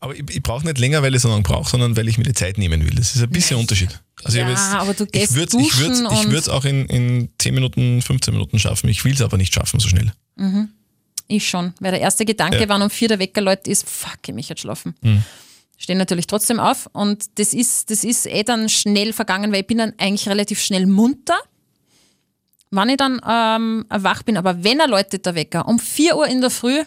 [0.00, 2.24] Aber ich, ich brauche nicht länger, weil ich so lange brauche, sondern weil ich mir
[2.24, 2.94] die Zeit nehmen will.
[2.94, 4.00] Das ist ein bisschen Unterschied.
[4.22, 7.54] Also ja, jetzt, aber du gehst ich würde es ich würd, auch in, in 10
[7.54, 8.88] Minuten, 15 Minuten schaffen.
[8.88, 10.12] Ich will es aber nicht schaffen so schnell.
[10.36, 10.68] Mhm.
[11.26, 11.74] Ich schon.
[11.80, 12.68] Weil der erste Gedanke, ja.
[12.68, 14.94] wann um vier der Wecker läutet, ist, fuck, ich mich jetzt schlafen.
[15.02, 15.24] Mhm.
[15.76, 19.66] Stehen natürlich trotzdem auf und das ist, das ist eh dann schnell vergangen, weil ich
[19.66, 21.36] bin dann eigentlich relativ schnell munter
[22.74, 24.36] wann ich dann ähm, wach bin.
[24.36, 26.82] Aber wenn er läutet, der Wecker, um 4 Uhr in der Früh,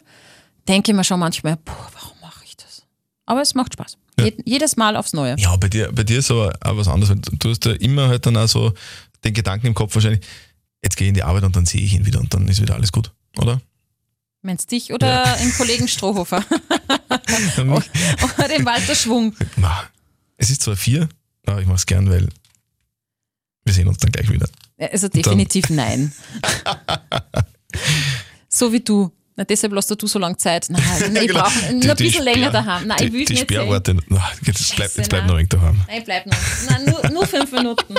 [0.67, 2.83] denke ich mir schon manchmal, boah, warum mache ich das?
[3.25, 3.97] Aber es macht Spaß.
[4.19, 4.25] Ja.
[4.25, 5.35] Je, jedes Mal aufs Neue.
[5.37, 7.15] Ja, bei dir, bei dir ist aber auch was anderes.
[7.39, 8.73] Du hast ja immer halt dann auch so
[9.23, 10.25] den Gedanken im Kopf wahrscheinlich,
[10.83, 12.61] jetzt gehe ich in die Arbeit und dann sehe ich ihn wieder und dann ist
[12.61, 13.61] wieder alles gut, oder?
[14.41, 15.35] Meinst dich oder ja.
[15.41, 16.43] den Kollegen Strohhofer?
[17.09, 19.35] oder den Walter Schwung?
[20.37, 21.09] Es ist zwar vier,
[21.45, 22.29] aber ich mache es gern, weil
[23.65, 24.47] wir sehen uns dann gleich wieder.
[24.77, 26.13] Also definitiv nein.
[28.47, 29.11] so wie du.
[29.37, 30.65] Na, deshalb lässt du so lange Zeit.
[30.69, 30.81] Nein,
[31.13, 31.43] ich genau.
[31.43, 32.87] brauche nur ein bisschen länger daheim.
[32.87, 35.49] Nein, die, ich will die nicht Sperrworte, na, jetzt, bleib, jetzt bleib noch ein wenig
[35.49, 35.81] daheim.
[35.87, 36.37] Nein, bleib noch.
[36.69, 37.95] Nein, nur, nur fünf Minuten.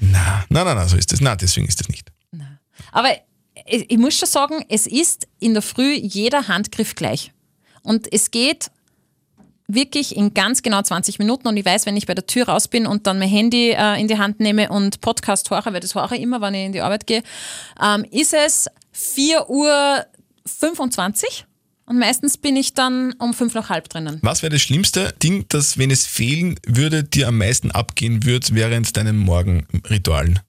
[0.00, 1.20] nein, nein, nein, so ist das.
[1.20, 2.10] Nein, deswegen ist das nicht.
[2.32, 2.58] Nein.
[2.90, 3.10] Aber
[3.64, 7.32] ich, ich muss schon sagen, es ist in der Früh jeder Handgriff gleich.
[7.82, 8.72] Und es geht
[9.66, 12.68] wirklich in ganz genau 20 Minuten und ich weiß, wenn ich bei der Tür raus
[12.68, 15.94] bin und dann mein Handy äh, in die Hand nehme und Podcast höre, weil das
[15.94, 17.22] höre ich immer, wenn ich in die Arbeit gehe,
[17.82, 20.04] ähm, ist es 4 Uhr
[20.46, 21.46] 25
[21.86, 24.18] und meistens bin ich dann um fünf nach halb drinnen.
[24.22, 28.46] Was wäre das schlimmste Ding, das, wenn es fehlen würde, dir am meisten abgehen würde
[28.52, 30.40] während deinem Morgenritualen?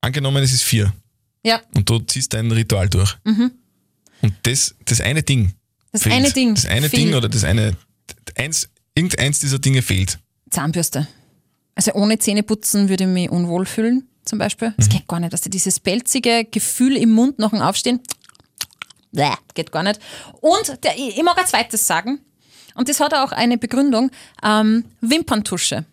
[0.00, 0.92] Angenommen, es ist vier.
[1.44, 1.60] Ja.
[1.74, 3.16] Und du ziehst dein Ritual durch.
[3.24, 3.52] Mhm.
[4.20, 5.54] Und das, das eine Ding.
[5.92, 6.14] Das fehlt.
[6.14, 6.54] eine Ding.
[6.54, 7.02] Das eine fehlt.
[7.02, 7.76] Ding oder das eine
[8.36, 10.18] eins, irgendeins dieser Dinge fehlt.
[10.50, 11.06] Zahnbürste.
[11.74, 14.74] Also ohne Zähneputzen würde ich mich unwohl fühlen, zum Beispiel.
[14.76, 14.92] Das mhm.
[14.92, 15.32] geht gar nicht.
[15.32, 18.00] Also dieses pelzige Gefühl im Mund nach dem Aufstehen,
[19.12, 20.00] Bäh, geht gar nicht.
[20.40, 22.20] Und der, ich mag ein zweites sagen,
[22.74, 24.10] und das hat auch eine Begründung,
[24.42, 25.84] ähm, Wimperntusche.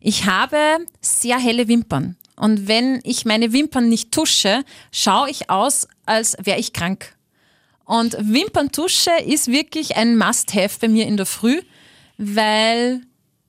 [0.00, 2.16] Ich habe sehr helle Wimpern.
[2.36, 7.14] Und wenn ich meine Wimpern nicht tusche, schaue ich aus, als wäre ich krank.
[7.84, 11.60] Und Wimperntusche ist wirklich ein Must-Have bei mir in der Früh,
[12.16, 13.02] weil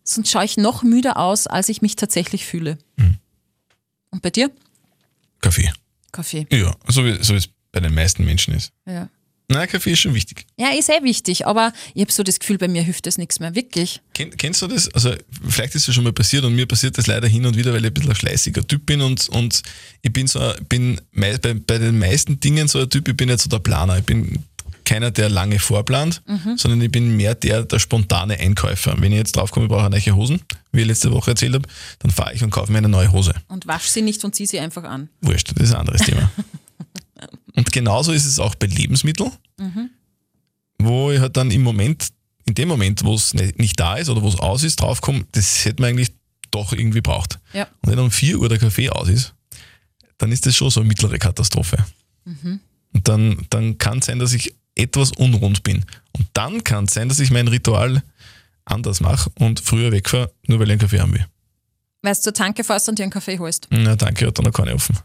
[0.04, 2.78] sonst schaue ich noch müder aus, als ich mich tatsächlich fühle.
[2.98, 3.18] Mhm.
[4.12, 4.52] Und bei dir?
[5.42, 5.72] Kaffee.
[6.12, 6.48] Kaffee.
[6.52, 8.72] Ja, so wie, so wie es bei den meisten Menschen ist.
[8.86, 9.10] Ja.
[9.50, 10.46] Na, Kaffee ist schon wichtig.
[10.58, 13.40] Ja, ist sehr wichtig, aber ich habe so das Gefühl, bei mir hilft das nichts
[13.40, 14.02] mehr, wirklich.
[14.14, 14.88] Ken, kennst du das?
[14.94, 15.14] Also,
[15.48, 17.82] vielleicht ist das schon mal passiert und mir passiert das leider hin und wieder, weil
[17.82, 19.62] ich ein bisschen ein schleißiger Typ bin und, und
[20.02, 20.40] ich bin so,
[20.70, 23.98] bin bei, bei den meisten Dingen so ein Typ, ich bin jetzt so der Planer.
[23.98, 24.44] Ich bin
[24.86, 26.58] keiner, der lange vorplant, mhm.
[26.58, 28.96] sondern ich bin mehr der, der spontane Einkäufer.
[28.98, 30.42] Wenn ich jetzt draufkomme, ich brauche neue Hosen,
[30.72, 31.68] wie ich letzte Woche erzählt habe,
[32.00, 33.34] dann fahre ich und kaufe mir eine neue Hose.
[33.48, 35.10] Und wasch sie nicht und zieh sie einfach an.
[35.22, 36.32] Wurscht, das ist ein anderes Thema.
[37.56, 39.90] Und genauso ist es auch bei Lebensmitteln, mhm.
[40.80, 42.10] wo ich halt dann im Moment,
[42.46, 45.66] in dem Moment, wo es nicht da ist oder wo es aus ist, draufkomme, das
[45.66, 46.12] hätte man eigentlich
[46.52, 47.40] doch irgendwie braucht.
[47.54, 47.68] Ja.
[47.82, 49.34] Und wenn um 4 Uhr der Kaffee aus ist,
[50.18, 51.78] dann ist das schon so eine mittlere Katastrophe.
[52.26, 52.60] Mhm.
[52.94, 55.86] Und dann, dann kann es sein, dass ich etwas unrund bin.
[56.14, 58.04] Und dann kann es sein, dass ich mein Ritual
[58.66, 61.26] anders mache und früher wegfahre, nur weil ich einen Kaffee haben will.
[62.02, 63.68] Weil du zur Tanke fährst und dir einen Kaffee holst?
[63.70, 64.98] Na, danke, hat dann noch keine offen.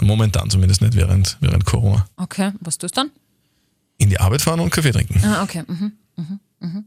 [0.00, 2.06] Momentan zumindest nicht während, während Corona.
[2.16, 3.10] Okay, was tust du dann?
[3.98, 5.22] In die Arbeit fahren und Kaffee trinken.
[5.24, 5.62] Ah, okay.
[5.66, 5.92] Mhm.
[6.16, 6.40] Mhm.
[6.60, 6.84] Mhm.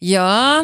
[0.00, 0.62] Ja,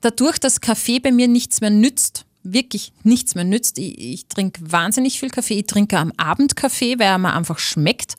[0.00, 4.60] dadurch, dass Kaffee bei mir nichts mehr nützt, wirklich nichts mehr nützt, ich, ich trinke
[4.70, 8.14] wahnsinnig viel Kaffee, ich trinke am Abend Kaffee, weil er mir einfach schmeckt.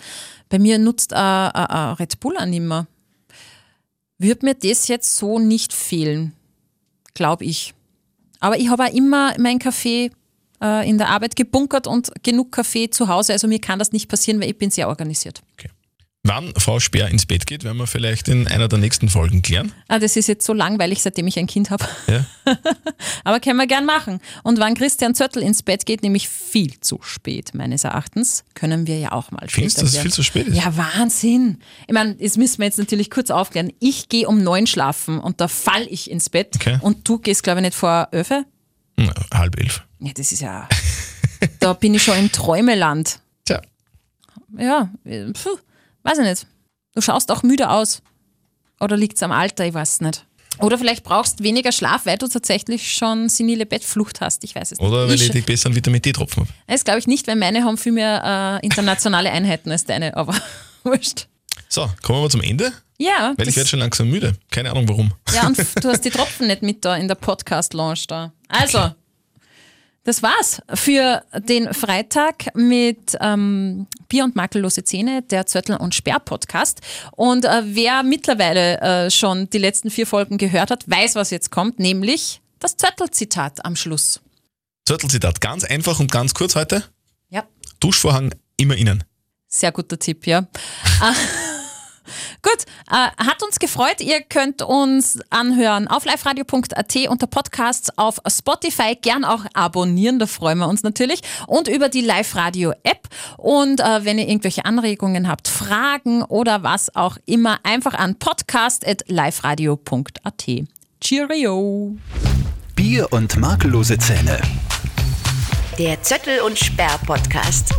[0.49, 2.87] Bei mir nutzt ein Red Bull auch nicht mehr.
[4.17, 6.33] Würde mir das jetzt so nicht fehlen,
[7.13, 7.73] glaube ich.
[8.39, 10.11] Aber ich habe auch immer meinen Kaffee äh,
[10.61, 13.33] in der Arbeit gebunkert und genug Kaffee zu Hause.
[13.33, 15.41] Also mir kann das nicht passieren, weil ich bin sehr organisiert.
[15.53, 15.69] Okay.
[16.23, 19.71] Wann Frau Speer ins Bett geht, werden wir vielleicht in einer der nächsten Folgen klären.
[19.87, 21.85] Ah, das ist jetzt so langweilig, seitdem ich ein Kind habe.
[22.07, 22.25] Ja.
[23.23, 24.19] Aber können wir gern machen.
[24.43, 28.99] Und wann Christian Zöttl ins Bett geht, nämlich viel zu spät, meines Erachtens, können wir
[28.99, 30.57] ja auch mal Findest du, dass es viel zu spät ist?
[30.57, 31.59] Ja, Wahnsinn.
[31.87, 33.71] Ich meine, das müssen wir jetzt natürlich kurz aufklären.
[33.79, 36.55] Ich gehe um neun schlafen und da fall ich ins Bett.
[36.55, 36.79] Okay.
[36.81, 38.29] Und du gehst, glaube ich, nicht vor elf?
[38.29, 38.45] Hm,
[39.33, 39.83] halb elf.
[39.99, 40.67] Ja, das ist ja.
[41.59, 43.19] da bin ich schon im Träumeland.
[43.45, 43.61] Tja,
[44.57, 45.57] Ja, puh,
[46.03, 46.47] weiß ich nicht.
[46.95, 48.01] Du schaust auch müde aus.
[48.79, 49.65] Oder liegt es am Alter?
[49.65, 50.25] Ich weiß nicht.
[50.59, 54.43] Oder vielleicht brauchst weniger Schlaf, weil du tatsächlich schon senile Bettflucht hast.
[54.43, 55.09] Ich weiß es oder nicht.
[55.19, 56.53] weil ich die besseren Vitamin D-Tropfen habe.
[56.67, 60.35] Das glaube ich nicht, weil meine haben viel mehr äh, internationale Einheiten als deine, aber
[60.83, 61.27] wurscht.
[61.69, 64.33] So, kommen wir zum Ende, Ja, weil ich werde schon langsam müde.
[64.51, 65.13] Keine Ahnung warum.
[65.33, 68.33] ja, und du hast die Tropfen nicht mit da in der Podcast-Lounge da.
[68.49, 68.91] Also,
[70.09, 76.19] das war's für den Freitag mit ähm, Bier und makellose Zähne, der Zöttl und Sperr
[76.19, 76.81] Podcast.
[77.11, 81.51] Und äh, wer mittlerweile äh, schon die letzten vier Folgen gehört hat, weiß, was jetzt
[81.51, 84.19] kommt, nämlich das Zöttl-Zitat am Schluss.
[84.87, 86.83] Zörtelzitat, ganz einfach und ganz kurz heute.
[87.29, 87.43] Ja.
[87.79, 89.03] Duschvorhang immer innen.
[89.47, 90.47] Sehr guter Tipp, ja.
[92.41, 94.01] Gut, äh, hat uns gefreut.
[94.01, 98.97] Ihr könnt uns anhören auf liveradio.at unter Podcasts auf Spotify.
[99.01, 101.21] Gern auch abonnieren, da freuen wir uns natürlich.
[101.47, 103.07] Und über die Live-Radio-App.
[103.37, 110.45] Und äh, wenn ihr irgendwelche Anregungen habt, Fragen oder was auch immer, einfach an podcast.liveradio.at.
[111.01, 111.95] Cheerio!
[112.75, 114.39] Bier und makellose Zähne.
[115.77, 117.73] Der Zöttl und Sperr Podcast.